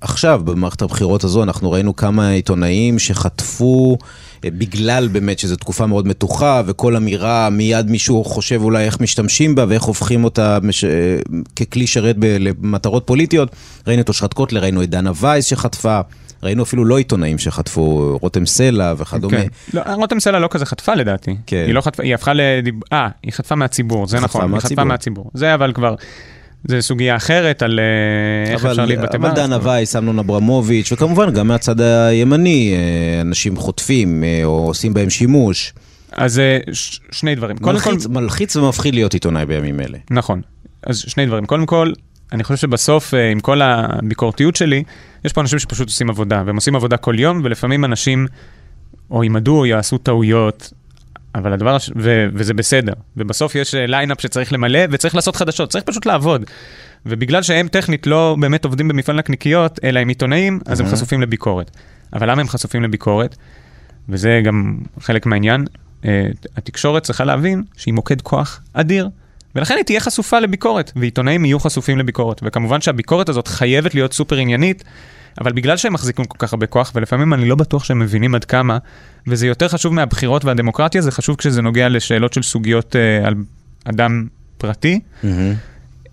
[0.00, 3.98] עכשיו, במערכת הבחירות הזו, אנחנו ראינו כמה עיתונאים שחטפו
[4.44, 9.54] אה, בגלל באמת שזו תקופה מאוד מתוחה, וכל אמירה, מיד מישהו חושב אולי איך משתמשים
[9.54, 10.84] בה ואיך הופכים אותה מש...
[10.84, 11.16] אה,
[11.56, 12.36] ככלי שרת ב...
[12.40, 13.50] למטרות פוליטיות.
[13.86, 16.00] ראינו את אושרת קוטלר, ראינו את דנה וייס שחטפה.
[16.42, 19.36] ראינו אפילו לא עיתונאים שחטפו, רותם סלע וכדומה.
[19.36, 19.46] כן.
[19.74, 21.36] לא, רותם סלע לא כזה חטפה לדעתי.
[21.46, 21.64] כן.
[21.66, 22.74] היא לא חטפה, היא הפכה לדיב...
[22.92, 24.68] אה, היא חטפה מהציבור, זה חטפה נכון, היא מהציבור.
[24.76, 25.30] חטפה מהציבור.
[25.34, 25.94] זה אבל כבר,
[26.64, 29.16] זה סוגיה אחרת על אה, איך אבל, אפשר להתבטא.
[29.16, 29.34] אבל בה.
[29.34, 35.10] דנה וייס, אמנון אברמוביץ', וכמובן גם מהצד הימני, אה, אנשים חוטפים אה, או עושים בהם
[35.10, 35.72] שימוש.
[36.12, 36.40] אז
[36.72, 37.58] ש- שני דברים.
[37.58, 39.98] קודם כל, מלחיץ, מלחיץ ומפחיד להיות עיתונאי בימים אלה.
[40.10, 40.40] נכון.
[40.86, 41.46] אז שני דברים.
[41.46, 41.92] קודם כל,
[42.32, 44.82] אני חושב שבסוף, אה, עם כל הביקורתיות שלי,
[45.24, 48.26] יש פה אנשים שפשוט עושים עבודה, והם עושים עבודה כל יום, ולפעמים אנשים
[49.10, 50.72] או ימעדו או יעשו טעויות,
[51.34, 51.90] אבל הדבר, הש...
[51.96, 52.26] ו...
[52.34, 52.92] וזה בסדר.
[53.16, 56.44] ובסוף יש אה, ליינאפ שצריך למלא, וצריך לעשות חדשות, צריך פשוט לעבוד.
[57.06, 61.70] ובגלל שהם טכנית לא באמת עובדים במפעל נקניקיות, אלא הם עיתונאים, אז הם חשופים לביקורת.
[62.12, 63.36] אבל למה הם חשופים לביקורת?
[64.08, 65.64] וזה גם חלק מהעניין.
[66.04, 69.08] אה, התקשורת צריכה להבין שהיא מוקד כוח אדיר,
[69.56, 72.40] ולכן היא תהיה חשופה לביקורת, ועיתונאים יהיו חשופים לביקורת.
[72.44, 74.84] וכמובן שהביקורת הזאת חייבת להיות סופר עניינית,
[75.40, 78.44] אבל בגלל שהם מחזיקים כל כך הרבה כוח, ולפעמים אני לא בטוח שהם מבינים עד
[78.44, 78.78] כמה,
[79.26, 83.34] וזה יותר חשוב מהבחירות והדמוקרטיה, זה חשוב כשזה נוגע לשאלות של סוגיות אה, על
[83.84, 84.26] אדם
[84.58, 85.00] פרטי,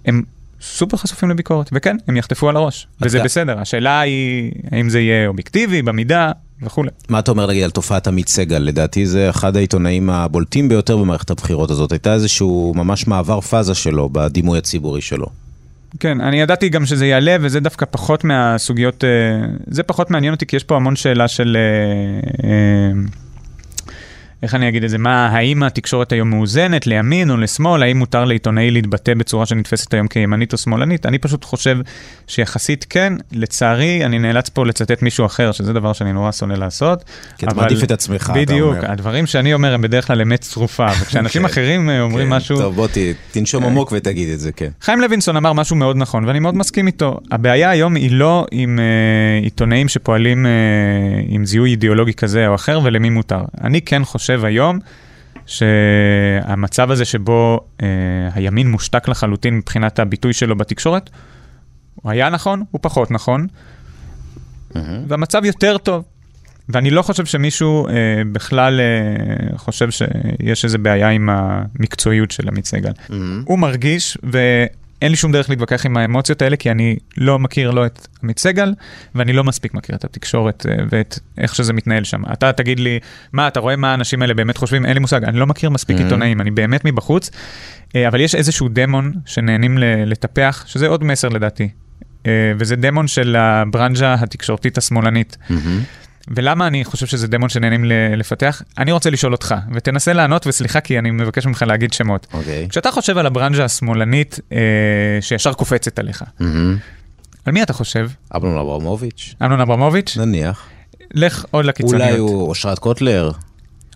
[0.06, 0.24] הם
[0.62, 3.60] סופר חשופים לביקורת, וכן, הם יחטפו על הראש, וזה בסדר.
[3.60, 6.32] השאלה היא, האם זה יהיה אובייקטיבי, במידה,
[6.66, 6.90] וכולי.
[7.10, 8.58] מה אתה אומר נגיד על תופעת עמית סגל?
[8.58, 11.92] לדעתי זה אחד העיתונאים הבולטים ביותר במערכת הבחירות הזאת.
[11.92, 15.28] הייתה איזשהו ממש מעבר פאזה שלו בדימוי הציבורי שלו.
[16.00, 19.10] כן, אני ידעתי גם שזה יעלה, וזה דווקא פחות מהסוגיות, אה,
[19.68, 21.58] זה פחות מעניין אותי, כי יש פה המון שאלה של...
[24.44, 24.98] אה, אה, איך אני אגיד את זה?
[24.98, 27.84] מה, האם התקשורת היום מאוזנת לימין או לשמאל?
[27.84, 31.06] האם מותר לעיתונאי להתבטא בצורה שנתפסת היום כימנית או שמאלנית?
[31.06, 31.78] אני פשוט חושב
[32.28, 33.14] שיחסית כן.
[33.32, 37.04] לצערי, אני נאלץ פה לצטט מישהו אחר, שזה דבר שאני נורא שונא לעשות.
[37.38, 38.92] כי אתה אבל- מעדיף את עצמך, אתה בדיוק, אומר.
[38.92, 41.46] הדברים שאני אומר הם בדרך כלל אמת צרופה, וכשאנשים כן.
[41.46, 42.58] אחרים אה, אומרים כן, משהו...
[42.58, 42.98] טוב, בוא ת-
[43.32, 44.70] תנשום עמוק ותגיד את זה, כן.
[44.82, 47.20] חיים לוינסון אמר משהו מאוד נכון, ואני מאוד מסכים איתו.
[47.32, 50.50] הבעיה היום היא לא עם uh, עיתונאים שפועלים uh,
[51.28, 53.42] עם זיהוי אידיאולוגי כזה או אחר, ולמי מותר.
[53.64, 54.80] אני כן חושב היום
[55.46, 57.84] שהמצב הזה שבו uh,
[58.34, 61.10] הימין מושתק לחלוטין מבחינת הביטוי שלו בתקשורת,
[61.96, 63.48] הוא היה נכון, הוא פחות נכון,
[65.08, 66.04] והמצב יותר טוב.
[66.70, 67.94] ואני לא חושב שמישהו אה,
[68.32, 72.92] בכלל אה, חושב שיש איזה בעיה עם המקצועיות של עמית סגל.
[72.92, 73.14] Mm-hmm.
[73.46, 74.18] הוא מרגיש,
[75.04, 78.40] ואין לי שום דרך להתווכח עם האמוציות האלה, כי אני לא מכיר לא את עמית
[78.40, 78.74] סגל,
[79.16, 82.22] ואני לא מספיק מכיר את התקשורת אה, ואת איך שזה מתנהל שם.
[82.34, 83.00] אתה תגיד לי,
[83.34, 84.86] מה, אתה רואה מה האנשים האלה באמת חושבים?
[84.86, 86.04] אין לי מושג, אני לא מכיר מספיק Mm-hmm.
[86.04, 87.32] עיתונאים, אני באמת מבחוץ,
[87.96, 91.70] אה, אבל יש איזשהו דמון שנהנים לטפח, שזה עוד מסר לדעתי.
[92.26, 95.38] אה, וזה דמון של הברנז'ה התקשורתית השמאלנית.
[96.28, 97.86] ולמה אני חושב שזה דמון שנהנים
[98.18, 98.62] לפתח?
[98.78, 102.28] אני רוצה לשאול אותך, ותנסה לענות, וסליחה כי אני מבקש ממך להגיד שמות.
[102.34, 102.68] אוקיי.
[102.70, 104.58] כשאתה חושב על הברנז'ה השמאלנית אה,
[105.22, 106.78] שישר קופצת עליך, מהמם.
[107.46, 108.10] על מי אתה חושב?
[108.36, 110.18] אמנון אברמוביץ', אמנון אברמוביץ'?
[110.18, 110.70] נניח.
[111.14, 112.10] לך עוד לקיצוניות.
[112.10, 113.32] אולי הוא אושרת קוטלר.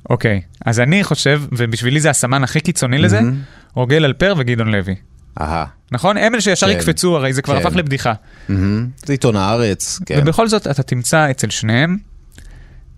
[0.10, 3.42] אוקיי, אז אני חושב, ובשבילי זה הסמן הכי קיצוני לזה, מהמם.
[3.74, 4.96] רוגל אלפר וגדעון לוי.
[5.42, 5.66] אהה.
[5.92, 6.18] נכון?
[6.18, 6.78] הם אלה שישר כן.
[6.78, 7.68] יקפצו, הרי זה כבר כן.
[7.68, 8.14] הפך לבדיחה.
[8.50, 8.88] מהמם.
[9.06, 10.20] זה עיתון הארץ, כן.
[10.22, 11.98] ובכל זאת אתה תמצא אצל שניהם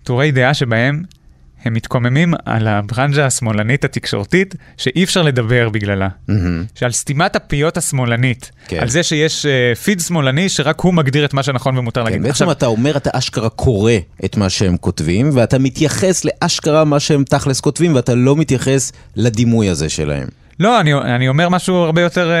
[0.02, 1.02] טורי דעה שבהם
[1.64, 6.08] הם מתקוממים על הברנז'ה השמאלנית התקשורתית שאי אפשר לדבר בגללה.
[6.28, 6.64] מהמם.
[6.74, 8.78] שעל סתימת הפיות השמאלנית, כן.
[8.80, 12.22] על זה שיש uh, פיד שמאלני שרק הוא מגדיר את מה שנכון ומותר כן, להגיד.
[12.22, 13.92] בעצם אתה אומר, אתה אשכרה קורא
[14.24, 19.68] את מה שהם כותבים, ואתה מתייחס לאשכרה מה שהם תכלס כותבים, ואתה לא מתייחס לדימוי
[19.68, 20.28] הזה שלהם.
[20.60, 22.36] לא, אני, אני אומר משהו הרבה יותר, אה,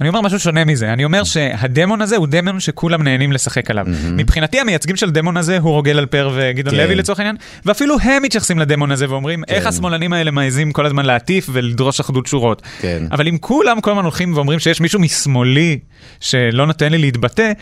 [0.00, 0.92] אני אומר משהו שונה מזה.
[0.92, 3.86] אני אומר שהדמון הזה הוא דמון שכולם נהנים לשחק עליו.
[4.12, 6.82] מבחינתי המייצגים של דמון הזה הוא רוגל אלפר וגדעון כן.
[6.82, 11.06] לוי לצורך העניין, ואפילו הם מתייחסים לדמון הזה ואומרים, איך השמאלנים האלה מעזים כל הזמן
[11.06, 12.62] להטיף ולדרוש אחדות שורות.
[12.80, 13.04] כן.
[13.10, 15.78] אבל אם כולם כל הזמן הולכים ואומרים שיש מישהו משמאלי
[16.20, 17.52] שלא נותן לי להתבטא,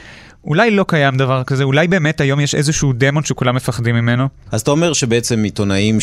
[0.47, 4.29] אולי לא קיים דבר כזה, אולי באמת היום יש איזשהו דמון שכולם מפחדים ממנו.
[4.53, 5.99] אז אתה אומר שבעצם עיתונאים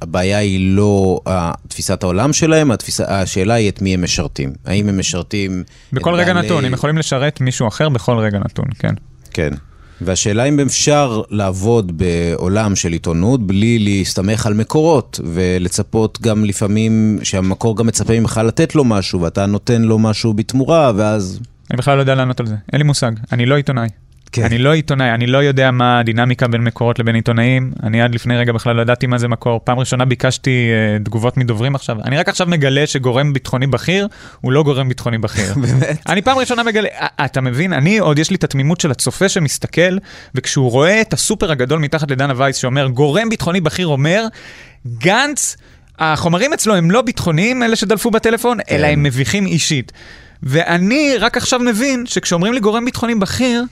[0.00, 1.20] שהבעיה היא לא
[1.68, 4.52] תפיסת העולם שלהם, התפיסה, השאלה היא את מי הם משרתים.
[4.66, 5.64] האם הם משרתים...
[5.92, 8.94] בכל רגע בעלי- נתון, הם יכולים לשרת מישהו אחר בכל רגע נתון, כן.
[9.32, 9.50] כן.
[10.00, 17.76] והשאלה אם אפשר לעבוד בעולם של עיתונות בלי להסתמך על מקורות, ולצפות גם לפעמים שהמקור
[17.76, 21.40] גם מצפה ממך לתת לו משהו, ואתה נותן לו משהו בתמורה, ואז...
[21.70, 23.88] אני בכלל לא יודע לענות על זה, אין לי מושג, אני לא עיתונאי.
[24.32, 24.44] כן.
[24.44, 27.72] אני לא עיתונאי, אני לא יודע מה הדינמיקה בין מקורות לבין עיתונאים.
[27.82, 29.60] אני עד לפני רגע בכלל לא ידעתי מה זה מקור.
[29.64, 31.96] פעם ראשונה ביקשתי אה, תגובות מדוברים עכשיו.
[32.04, 34.08] אני רק עכשיו מגלה שגורם ביטחוני בכיר
[34.40, 35.54] הוא לא גורם ביטחוני בכיר.
[35.62, 35.98] באמת?
[36.08, 39.28] אני פעם ראשונה מגלה, א- אתה מבין, אני עוד יש לי את התמימות של הצופה
[39.28, 39.98] שמסתכל,
[40.34, 44.24] וכשהוא רואה את הסופר הגדול מתחת לדנה וייס שאומר, גורם ביטחוני בכיר אומר,
[44.98, 45.56] גנץ,
[45.98, 48.74] החומרים אצלו הם לא ביטחוניים, אלה שדלפו בטלפון, כן.
[48.76, 49.92] אלא הם מביכים אישית.
[50.44, 53.64] ואני רק עכשיו מבין שכשאומרים לי גורם ביטחוני בכיר,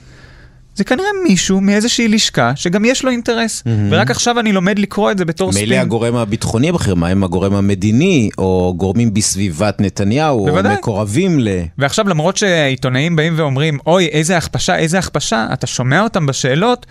[0.75, 3.63] זה כנראה מישהו מאיזושהי לשכה שגם יש לו אינטרס.
[3.89, 5.69] ורק עכשיו אני לומד לקרוא את זה בתור ספין.
[5.69, 10.73] מילא הגורם הביטחוני הבכיר, מה עם הגורם המדיני, או גורמים בסביבת נתניהו, בוודאי.
[10.73, 11.47] או מקורבים ל...
[11.77, 16.85] ועכשיו, למרות שעיתונאים באים ואומרים, אוי, איזה הכפשה, איזה הכפשה, אתה שומע אותם בשאלות,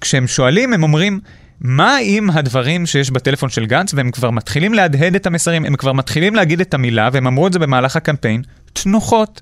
[0.00, 1.20] כשהם שואלים, הם אומרים,
[1.60, 5.92] מה עם הדברים שיש בטלפון של גנץ, והם כבר מתחילים להדהד את המסרים, הם כבר
[5.92, 9.40] מתחילים להגיד את המילה, והם אמרו את זה במהלך הקמפיין, תנוחות.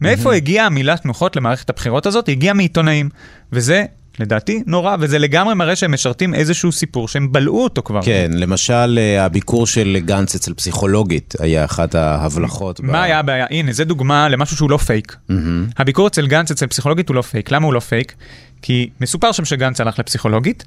[0.00, 2.26] מאיפה הגיעה המילה תנוחות למערכת הבחירות הזאת?
[2.26, 3.08] היא הגיעה מעיתונאים.
[3.52, 3.84] וזה,
[4.18, 8.00] לדעתי, נורא, וזה לגמרי מראה שהם משרתים איזשהו סיפור, שהם בלעו אותו כבר.
[8.02, 12.80] כן, למשל, אה, הביקור של גנץ אצל פסיכולוגית היה אחת ההבלחות.
[12.80, 13.46] ב- מה היה הבעיה?
[13.50, 15.16] הנה, זו דוגמה למשהו שהוא לא פייק.
[15.78, 17.50] הביקור אצל גנץ אצל פסיכולוגית הוא לא פייק.
[17.50, 18.14] למה הוא לא פייק?
[18.62, 20.64] כי מסופר שם שגנץ הלך לפסיכולוגית,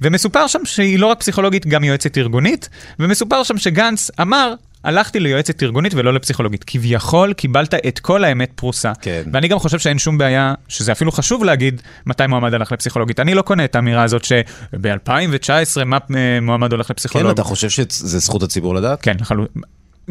[0.00, 4.54] ומסופר שם שהיא לא רק פסיכולוגית, גם יועצת ארגונית, ומסופר שם שגנץ אמר,
[4.86, 6.64] הלכתי ליועצת ארגונית ולא לפסיכולוגית.
[6.66, 8.92] כביכול קיבלת את כל האמת פרוסה.
[9.00, 9.22] כן.
[9.32, 13.20] ואני גם חושב שאין שום בעיה, שזה אפילו חשוב להגיד מתי מועמד הלך לפסיכולוגית.
[13.20, 17.30] אני לא קונה את האמירה הזאת שב-2019 מה אה, מועמד הולך כן, לפסיכולוג.
[17.30, 19.02] אתה חושב שזה זכות הציבור לדעת?
[19.02, 19.62] כן, לחלוטין.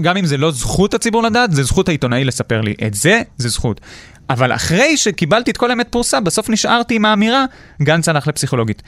[0.02, 2.74] גם אם זה לא זכות הציבור לדעת, זה זכות העיתונאי לספר לי.
[2.88, 3.82] את זה, זה זכות.
[4.30, 7.46] אבל אחרי שקיבלתי את כל האמת פרוסה, בסוף נשארתי עם האמירה,
[7.82, 8.84] גנץ הלך לפסיכולוגית.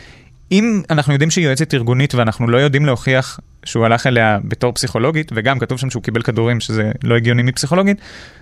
[0.51, 5.31] אם אנחנו יודעים שהיא יועצת ארגונית ואנחנו לא יודעים להוכיח שהוא הלך אליה בתור פסיכולוגית,
[5.35, 7.97] וגם כתוב שם שהוא קיבל כדורים, שזה לא הגיוני מפסיכולוגית,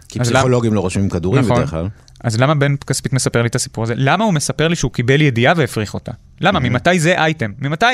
[0.10, 1.56] כי פסיכולוגים לא רושמים כדורים נכון.
[1.56, 1.88] בדרך כלל.
[2.24, 3.94] אז למה בן כספית מספר לי את הסיפור הזה?
[3.98, 6.12] למה הוא מספר לי שהוא קיבל ידיעה והפריך אותה?
[6.42, 6.60] למה?
[6.60, 7.52] ממתי זה אייטם?
[7.60, 7.86] ממתי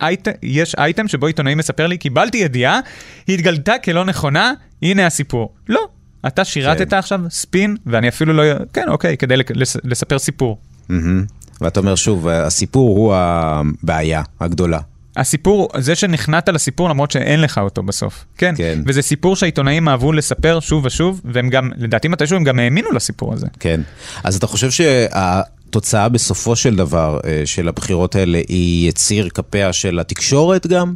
[0.00, 0.28] אייט...
[0.42, 2.80] יש אייטם שבו עיתונאי מספר לי, קיבלתי ידיעה,
[3.26, 4.52] היא התגלתה כלא נכונה,
[4.82, 5.54] הנה הסיפור.
[5.68, 5.88] לא.
[6.26, 6.96] אתה שירתת כן.
[6.96, 8.42] עכשיו ספין, ואני אפילו לא...
[8.72, 9.76] כן, אוקיי, כדי לס...
[9.84, 10.58] לספר סיפור.
[10.88, 11.24] מהמם.
[11.60, 14.78] ואתה אומר שוב, הסיפור הוא הבעיה הגדולה.
[15.16, 18.24] הסיפור, זה שנכנעת לסיפור למרות שאין לך אותו בסוף.
[18.36, 18.54] כן.
[18.56, 18.82] כן.
[18.86, 23.34] וזה סיפור שהעיתונאים אהבו לספר שוב ושוב, והם גם, לדעתי מתישהו הם גם האמינו לסיפור
[23.34, 23.46] הזה.
[23.60, 23.80] כן.
[24.24, 29.98] אז אתה חושב שהתוצאה בסופו של דבר אה, של הבחירות האלה היא יציר כפיה של
[29.98, 30.94] התקשורת גם?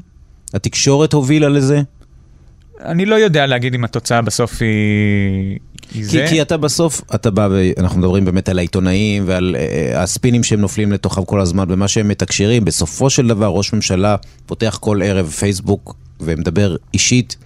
[0.55, 1.83] התקשורת הובילה לזה?
[2.81, 5.59] אני לא יודע להגיד אם התוצאה בסוף היא...
[5.93, 6.27] כי, זה.
[6.29, 10.93] כי אתה בסוף, אתה בא, אנחנו מדברים באמת על העיתונאים ועל אה, הספינים שהם נופלים
[10.93, 12.65] לתוכם כל הזמן ומה שהם מתקשרים.
[12.65, 14.17] בסופו של דבר ראש ממשלה
[14.47, 17.37] פותח כל ערב פייסבוק ומדבר אישית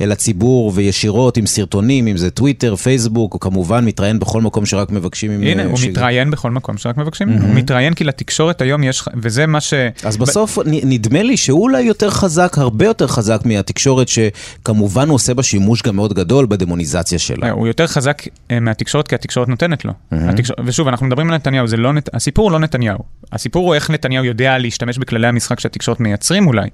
[0.00, 4.90] אל הציבור וישירות עם סרטונים, אם זה טוויטר, פייסבוק, או כמובן מתראיין בכל מקום שרק
[4.90, 5.30] מבקשים.
[5.30, 8.82] עם, הנה, אה, הוא ש- מתראיין בכל מקום שרק מבקשים, הוא מתראיין כי לתקשורת היום
[8.84, 9.74] יש, וזה מה ש...
[10.04, 15.14] אז בסוף נ- נדמה לי שהוא אולי יותר חזק, הרבה יותר חזק מהתקשורת, שכמובן הוא
[15.14, 17.50] עושה בה שימוש גם מאוד גדול בדמוניזציה שלה.
[17.50, 19.92] הוא יותר חזק אה, מהתקשורת כי התקשורת נותנת לו.
[20.12, 20.56] התקשור...
[20.64, 22.08] ושוב, אנחנו מדברים על נתניהו, זה לא נת...
[22.14, 22.98] הסיפור הוא לא נתניהו.
[23.32, 26.68] הסיפור הוא איך נתניהו יודע להשתמש בכללי המשחק שהתקשורת מייצרים אולי,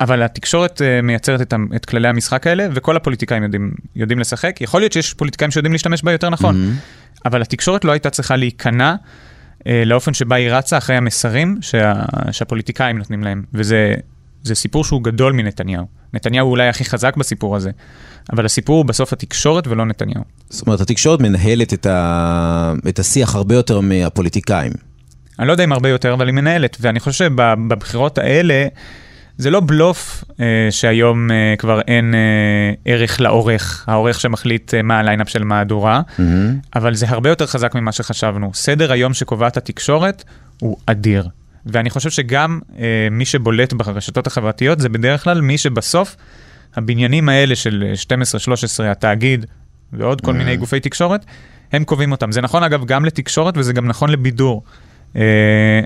[0.00, 4.60] אבל התקשורת אה, מייצרת את, את כללי המשחק האלה, וכל הפוליטיקאים יודעים, יודעים לשחק.
[4.60, 6.72] יכול להיות שיש פוליטיקאים שיודעים להשתמש בה יותר נכון,
[7.24, 8.94] אבל התקשורת לא הייתה צריכה להיכנע
[9.66, 11.92] אה, לאופן שבה היא רצה אחרי המסרים שה...
[12.30, 13.94] שהפוליטיקאים נותנים להם, וזה
[14.42, 15.86] זה סיפור שהוא גדול מנתניהו.
[16.14, 17.70] נתניהו הוא אולי הכי חזק בסיפור הזה,
[18.32, 20.24] אבל הסיפור הוא בסוף התקשורת ולא נתניהו.
[20.50, 22.72] זאת אומרת, התקשורת מנהלת את, ה...
[22.88, 24.72] את השיח הרבה יותר מהפוליטיקאים.
[25.38, 28.66] אני לא יודע אם הרבה יותר, אבל היא מנהלת, ואני חושב שבבחירות האלה,
[29.38, 32.20] זה לא בלוף אה, שהיום אה, כבר אין אה,
[32.84, 36.02] ערך לעורך, העורך שמחליט אה, מה הליינאפ של מהדורה,
[36.74, 38.50] אבל זה הרבה יותר חזק ממה שחשבנו.
[38.54, 40.24] סדר היום שקובעת התקשורת
[40.60, 41.28] הוא אדיר.
[41.66, 46.16] ואני חושב שגם אה, מי שבולט ברשתות החברתיות זה בדרך כלל מי שבסוף,
[46.76, 47.92] הבניינים האלה של
[48.80, 49.46] 12-13, התאגיד
[49.92, 51.24] ועוד כל מיני גופי תקשורת,
[51.72, 52.32] הם קובעים אותם.
[52.32, 54.62] זה נכון אגב גם לתקשורת וזה גם נכון לבידור.
[55.16, 55.80] אה,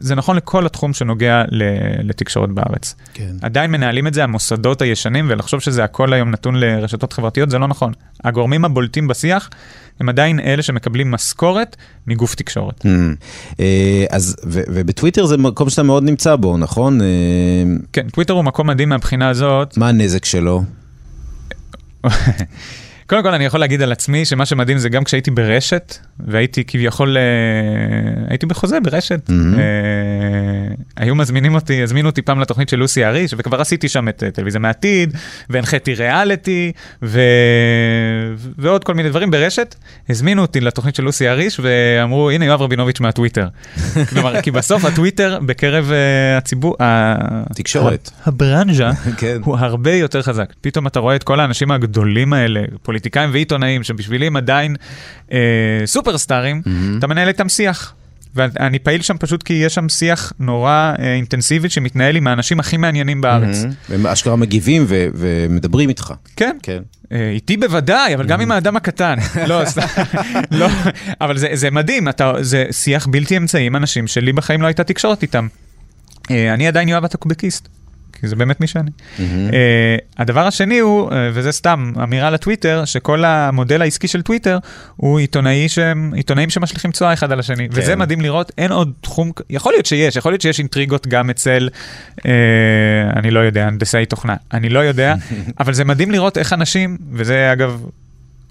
[0.00, 2.94] זה נכון לכל התחום שנוגע ל- לתקשורת בארץ.
[3.14, 3.30] כן.
[3.42, 7.68] עדיין מנהלים את זה המוסדות הישנים, ולחשוב שזה הכל היום נתון לרשתות חברתיות, זה לא
[7.68, 7.92] נכון.
[8.24, 9.50] הגורמים הבולטים בשיח
[10.00, 12.86] הם עדיין אלה שמקבלים משכורת מגוף תקשורת.
[13.60, 17.00] אה, אז, ובטוויטר זה מקום שאתה מאוד נמצא בו, נכון?
[17.00, 17.06] אה,
[17.92, 19.76] כן, טוויטר הוא מקום מדהים מהבחינה הזאת.
[19.76, 20.62] מה הנזק שלו?
[23.08, 25.96] קודם כל אני יכול להגיד על עצמי שמה שמדהים זה גם כשהייתי ברשת,
[26.26, 27.22] והייתי כביכול, אה,
[28.28, 29.30] הייתי בחוזה ברשת.
[29.30, 29.64] אה,
[30.96, 34.30] היו מזמינים אותי, הזמינו אותי פעם לתוכנית של לוסי אריש, וכבר עשיתי שם את אה,
[34.30, 35.14] טלוויזיה מהעתיד,
[35.50, 37.20] והנחיתי ריאליטי, ו...
[38.58, 39.74] ועוד כל מיני דברים ברשת.
[40.08, 43.48] הזמינו אותי לתוכנית של לוסי אריש, ואמרו, הנה יואב רבינוביץ' מהטוויטר.
[44.10, 45.92] כלומר, כי בסוף הטוויטר בקרב
[46.38, 48.10] הציבור, ה- תקשורת.
[48.26, 49.38] הברנז'ה, כן.
[49.44, 50.52] הוא הרבה יותר חזק.
[50.60, 52.60] פתאום אתה רואה את כל האנשים הגדולים האלה,
[52.98, 54.76] פוליטיקאים ועיתונאים, שבשבילי הם עדיין
[55.32, 55.38] אה,
[55.84, 56.62] סופרסטארים,
[56.98, 57.94] אתה מנהל איתם שיח.
[58.34, 62.76] ואני פעיל שם פשוט כי יש שם שיח נורא אה, אינטנסיבי שמתנהל עם האנשים הכי
[62.76, 63.64] מעניינים בארץ.
[63.88, 66.12] הם אשכרה מגיבים ומדברים איתך.
[66.36, 66.82] כן, כן.
[67.12, 69.16] אה, איתי בוודאי, אבל גם עם האדם הקטן.
[69.48, 69.82] לא, סתם,
[70.50, 70.68] לא,
[71.20, 72.08] אבל זה, מדהים,
[72.40, 75.46] זה שיח בלתי אמצעי עם אנשים שלי בחיים לא הייתה תקשורת איתם.
[76.30, 77.68] אה, אני עדיין יואב הטוקבקיסט,
[78.12, 78.90] כי זה באמת מי שאני.
[79.20, 84.58] אה, הדבר השני הוא, אה, וזה סתם אמירה לטוויטר, שכל המודל העסקי של טוויטר
[84.96, 87.68] הוא עיתונאי שהם, עיתונאים שמשליכים תשואה אחד על השני.
[87.70, 91.68] וזה מדהים לראות, אין עוד תחום, יכול להיות שיש, יכול להיות שיש אינטריגות גם אצל,
[92.26, 92.32] אה,
[93.16, 95.14] אני לא יודע, הנדסאי תוכנה, אני לא יודע,
[95.60, 97.84] אבל זה מדהים לראות איך אנשים, וזה אגב...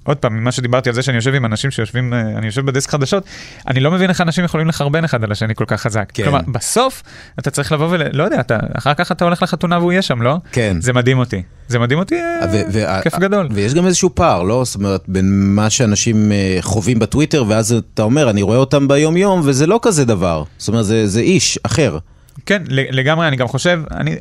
[0.07, 2.89] עוד פעם, ממה שדיברתי על זה שאני יושב עם אנשים שיושבים, אה, אני יושב בדסק
[2.89, 3.23] חדשות,
[3.67, 6.11] אני לא מבין איך אנשים יכולים לחרבן אחד על השני כל כך חזק.
[6.13, 6.23] כן.
[6.23, 7.03] כלומר, בסוף
[7.39, 8.01] אתה צריך לבוא ול...
[8.13, 10.35] לא יודע, אתה, אחר כך אתה הולך לחתונה והוא יהיה שם, לא?
[10.51, 10.77] כן.
[10.79, 11.41] זה מדהים אותי.
[11.67, 13.47] זה מדהים אותי, אה, כיף גדול.
[13.51, 14.63] ויש גם איזשהו פער, לא?
[14.65, 19.41] זאת אומרת, בין מה שאנשים אה, חווים בטוויטר, ואז אתה אומר, אני רואה אותם ביום-יום,
[19.43, 20.43] וזה לא כזה דבר.
[20.57, 21.97] זאת אומרת, זה, זה איש אחר.
[22.45, 24.15] כן, לגמרי, אני גם חושב, אני,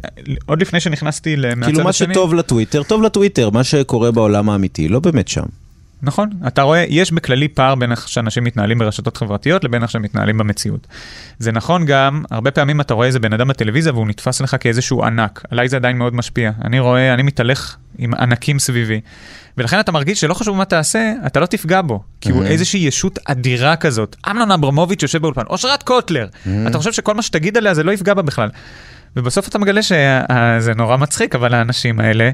[0.47, 4.89] עוד לפני שנכנסתי מהצד כאילו, מה השני, שטוב לטוויטר, טוב לטוויטר, מה שקורה בעולם האמיתי,
[4.89, 5.45] לא באמת שם.
[6.03, 10.03] נכון, אתה רואה, יש בכללי פער בין איך שאנשים מתנהלים ברשתות חברתיות לבין איך שהם
[10.03, 10.87] מתנהלים במציאות.
[11.39, 15.05] זה נכון גם, הרבה פעמים אתה רואה איזה בן אדם בטלוויזיה והוא נתפס לך כאיזשהו
[15.05, 15.43] ענק.
[15.51, 16.51] עליי זה עדיין מאוד משפיע.
[16.65, 19.01] אני רואה, אני מתהלך עם ענקים סביבי.
[19.59, 22.03] ולכן אתה מרגיש שלא חשוב מה תעשה, אתה לא תפגע בו.
[22.21, 24.17] כי הוא איזושהי ישות אדירה כזאת.
[24.31, 26.27] אמנון אברמוביץ' יושב באולפן, אושרת קוטלר.
[26.67, 28.49] אתה חושב שכל מה שתגיד עליה זה לא יפגע בה בכלל.
[29.17, 32.31] ובסוף אתה מגלה שזה נורא מצחיק, אבל האנשים האלה,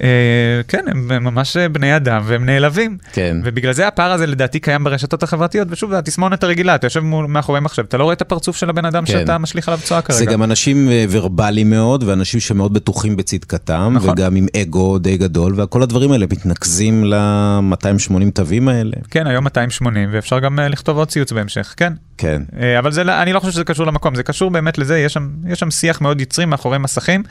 [0.00, 2.98] אה, כן, הם ממש בני אדם והם נעלבים.
[3.12, 3.36] כן.
[3.44, 7.60] ובגלל זה הפער הזה לדעתי קיים ברשתות החברתיות, ושוב, זה התסמונת הרגילה, אתה יושב מאחורי
[7.60, 9.12] מחשב, אתה לא רואה את הפרצוף של הבן אדם כן.
[9.12, 10.18] שאתה משליך עליו צואה כרגע.
[10.18, 14.10] זה גם אנשים אה, ורבליים מאוד, ואנשים שמאוד בטוחים בצדקתם, נכון.
[14.10, 18.96] וגם עם אגו די גדול, וכל הדברים האלה מתנקזים ל-280 תווים האלה.
[19.10, 21.92] כן, היום 280, ואפשר גם אה, לכתוב עוד ציוץ בהמשך, כן.
[22.22, 22.42] כן.
[22.60, 25.12] אה, אבל זה, לא- אני לא חושב שזה קשור למקום, זה קשור באמת לזה, יש
[25.12, 27.22] שם, יש שם שיח מאוד יצרי מאחורי מסכים.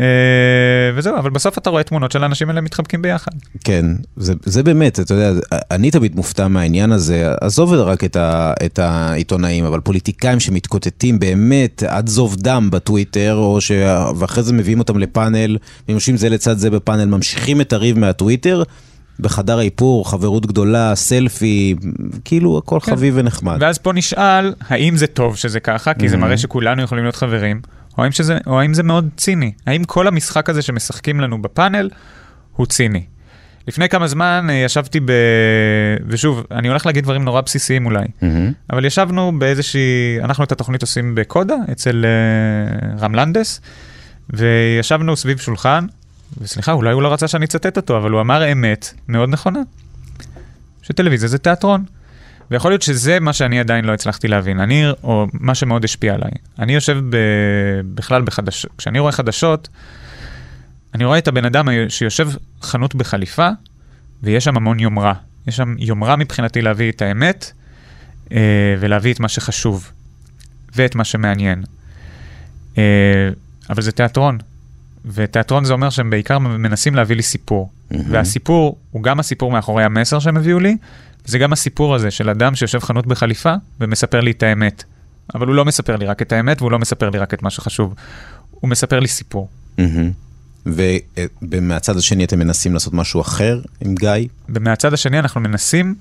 [0.00, 0.04] אה,
[0.94, 3.30] וזהו, אבל בסוף אתה רואה תמונות של האנשים האלה מתחבקים ביחד.
[3.64, 5.32] כן, זה, זה באמת, אתה יודע,
[5.70, 11.82] אני תמיד מופתע מהעניין הזה, עזוב רק את, ה, את העיתונאים, אבל פוליטיקאים שמתקוטטים באמת
[11.86, 13.72] עד זוב דם בטוויטר, או ש...
[14.16, 15.56] ואחרי זה מביאים אותם לפאנל,
[15.88, 18.62] יושבים זה לצד זה בפאנל, ממשיכים את הריב מהטוויטר,
[19.20, 21.74] בחדר האיפור, חברות גדולה, סלפי,
[22.24, 22.92] כאילו הכל כן.
[22.92, 23.56] חביב ונחמד.
[23.60, 27.60] ואז פה נשאל, האם זה טוב שזה ככה, כי זה מראה שכולנו יכולים להיות חברים,
[27.98, 29.52] או האם, שזה, או האם זה מאוד ציני?
[29.66, 31.90] האם כל המשחק הזה שמשחקים לנו בפאנל
[32.56, 33.04] הוא ציני?
[33.68, 35.12] לפני כמה זמן אה, ישבתי ב...
[36.06, 38.52] ושוב, אני הולך להגיד דברים נורא בסיסיים אולי, מהמם.
[38.72, 43.60] אבל ישבנו באיזושהי, אנחנו את התוכנית עושים בקודה, אצל אה, רם לנדס,
[44.30, 45.86] וישבנו סביב שולחן,
[46.38, 49.60] וסליחה, אולי הוא לא רצה שאני אצטט אותו, אבל הוא אמר אמת מאוד נכונה,
[50.82, 51.84] שטלוויזיה זה תיאטרון.
[52.50, 54.60] ויכול להיות שזה מה שאני עדיין לא הצלחתי להבין.
[54.60, 56.30] אני, או מה שמאוד השפיע עליי.
[56.58, 57.16] אני יושב ב,
[57.94, 59.68] בכלל בחדשות, כשאני רואה חדשות,
[60.94, 62.28] אני רואה את הבן אדם שיושב
[62.62, 63.48] חנות בחליפה,
[64.22, 65.14] ויש שם המון יומרה.
[65.46, 67.52] יש שם יומרה מבחינתי להביא את האמת,
[68.32, 69.90] אה, ולהביא את מה שחשוב,
[70.76, 71.62] ואת מה שמעניין.
[72.78, 73.28] אה,
[73.70, 74.38] אבל זה תיאטרון,
[75.04, 77.70] ותיאטרון זה אומר שהם בעיקר מנסים להביא לי סיפור.
[77.90, 80.76] והסיפור הוא גם הסיפור מאחורי המסר שהם הביאו לי,
[81.24, 84.84] זה גם הסיפור הזה של אדם שיושב חנות בחליפה ומספר לי את האמת.
[85.34, 87.50] אבל הוא לא מספר לי רק את האמת, והוא לא מספר לי רק את מה
[87.50, 87.94] שחשוב.
[88.50, 89.48] הוא מספר לי סיפור.
[89.78, 90.10] מהמם.
[91.42, 94.28] ומהצד השני אתם מנסים לעשות משהו אחר עם גיא?
[94.48, 95.94] ומהצד השני אנחנו מנסים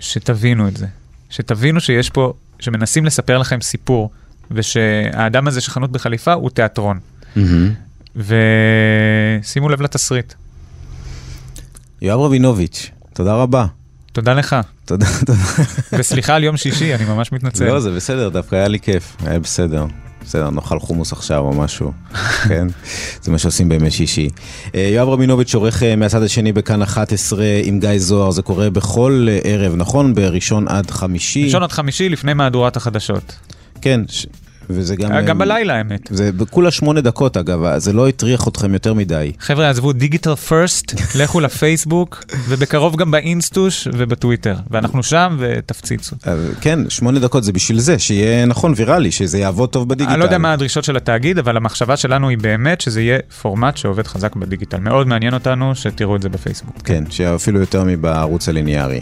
[0.00, 0.86] שתבינו את זה.
[1.30, 4.10] שתבינו שיש פה, שמנסים לספר לכם סיפור,
[4.50, 6.98] ושהאדם הזה שחנות בחליפה הוא תיאטרון.
[8.16, 10.34] ושימו לב לתסריט.
[12.02, 13.66] יואב רבינוביץ', תודה רבה.
[14.12, 15.38] תודה לך, תודה, תודה.
[15.92, 17.64] וסליחה על יום שישי, אני ממש מתנצל.
[17.64, 19.86] לא, זה בסדר, דווקא היה לי כיף, היה בסדר.
[20.24, 21.92] בסדר, נאכל חומוס עכשיו או משהו,
[22.48, 22.66] כן?
[23.22, 24.28] זה מה שעושים בימי שישי.
[24.74, 29.26] אה, יואב רבינוביץ' עורך אה, מהצד השני בכאן 11 עם גיא זוהר, זה קורה בכל
[29.30, 30.14] אה, ערב, נכון?
[30.14, 31.44] בראשון עד חמישי.
[31.44, 33.36] ראשון עד חמישי לפני מהדורת החדשות.
[33.80, 34.26] כן, ש...
[34.70, 35.12] וזה גם...
[35.12, 36.08] אה, גם אה, בלילה, האמת.
[36.10, 39.32] זה בכולה שמונה דקות אגב, זה לא הטריח אתכם יותר מדי.
[39.38, 44.54] חבר'ה, עזבו דיגיטל פרסט, לכו לפייסבוק, ובקרוב גם באינסטוש ובטוויטר.
[44.70, 46.16] ואנחנו שם, ותפציצו.
[46.26, 50.12] אה, כן, שמונה דקות זה בשביל זה, שיהיה נכון ויראלי, שזה יעבוד טוב בדיגיטל.
[50.12, 53.76] אני לא יודע מה הדרישות של התאגיד, אבל המחשבה שלנו היא באמת שזה יהיה פורמט
[53.76, 54.78] שעובד חזק בדיגיטל.
[54.78, 56.76] מאוד מעניין אותנו שתראו את זה בפייסבוק.
[56.84, 59.00] כן, שאפילו יותר מבערוץ הליניארי.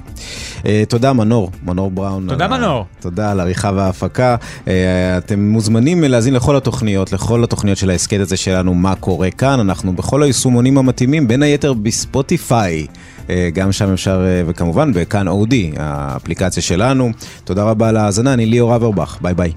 [0.67, 2.29] אה, תודה מנור, מנור בראון.
[2.29, 2.87] תודה, מנור.
[3.01, 4.37] תודה על העריכה וההפקה.
[4.69, 9.61] אה, אתם מוזמנים להאזין לכל התוכניות, לכל התוכניות של ההסכת הזה שלנו, מה קורה כאן.
[9.61, 12.87] אנחנו בכל היישומונים המתאימים, בין היתר בספוטיפיי.
[13.31, 17.11] אה, גם שם אפשר, אה, וכמובן בכאן אודי, האפליקציה שלנו.
[17.45, 19.53] תודה רבה על ההאזנה, אני ליאור אברבך, ביי ביי.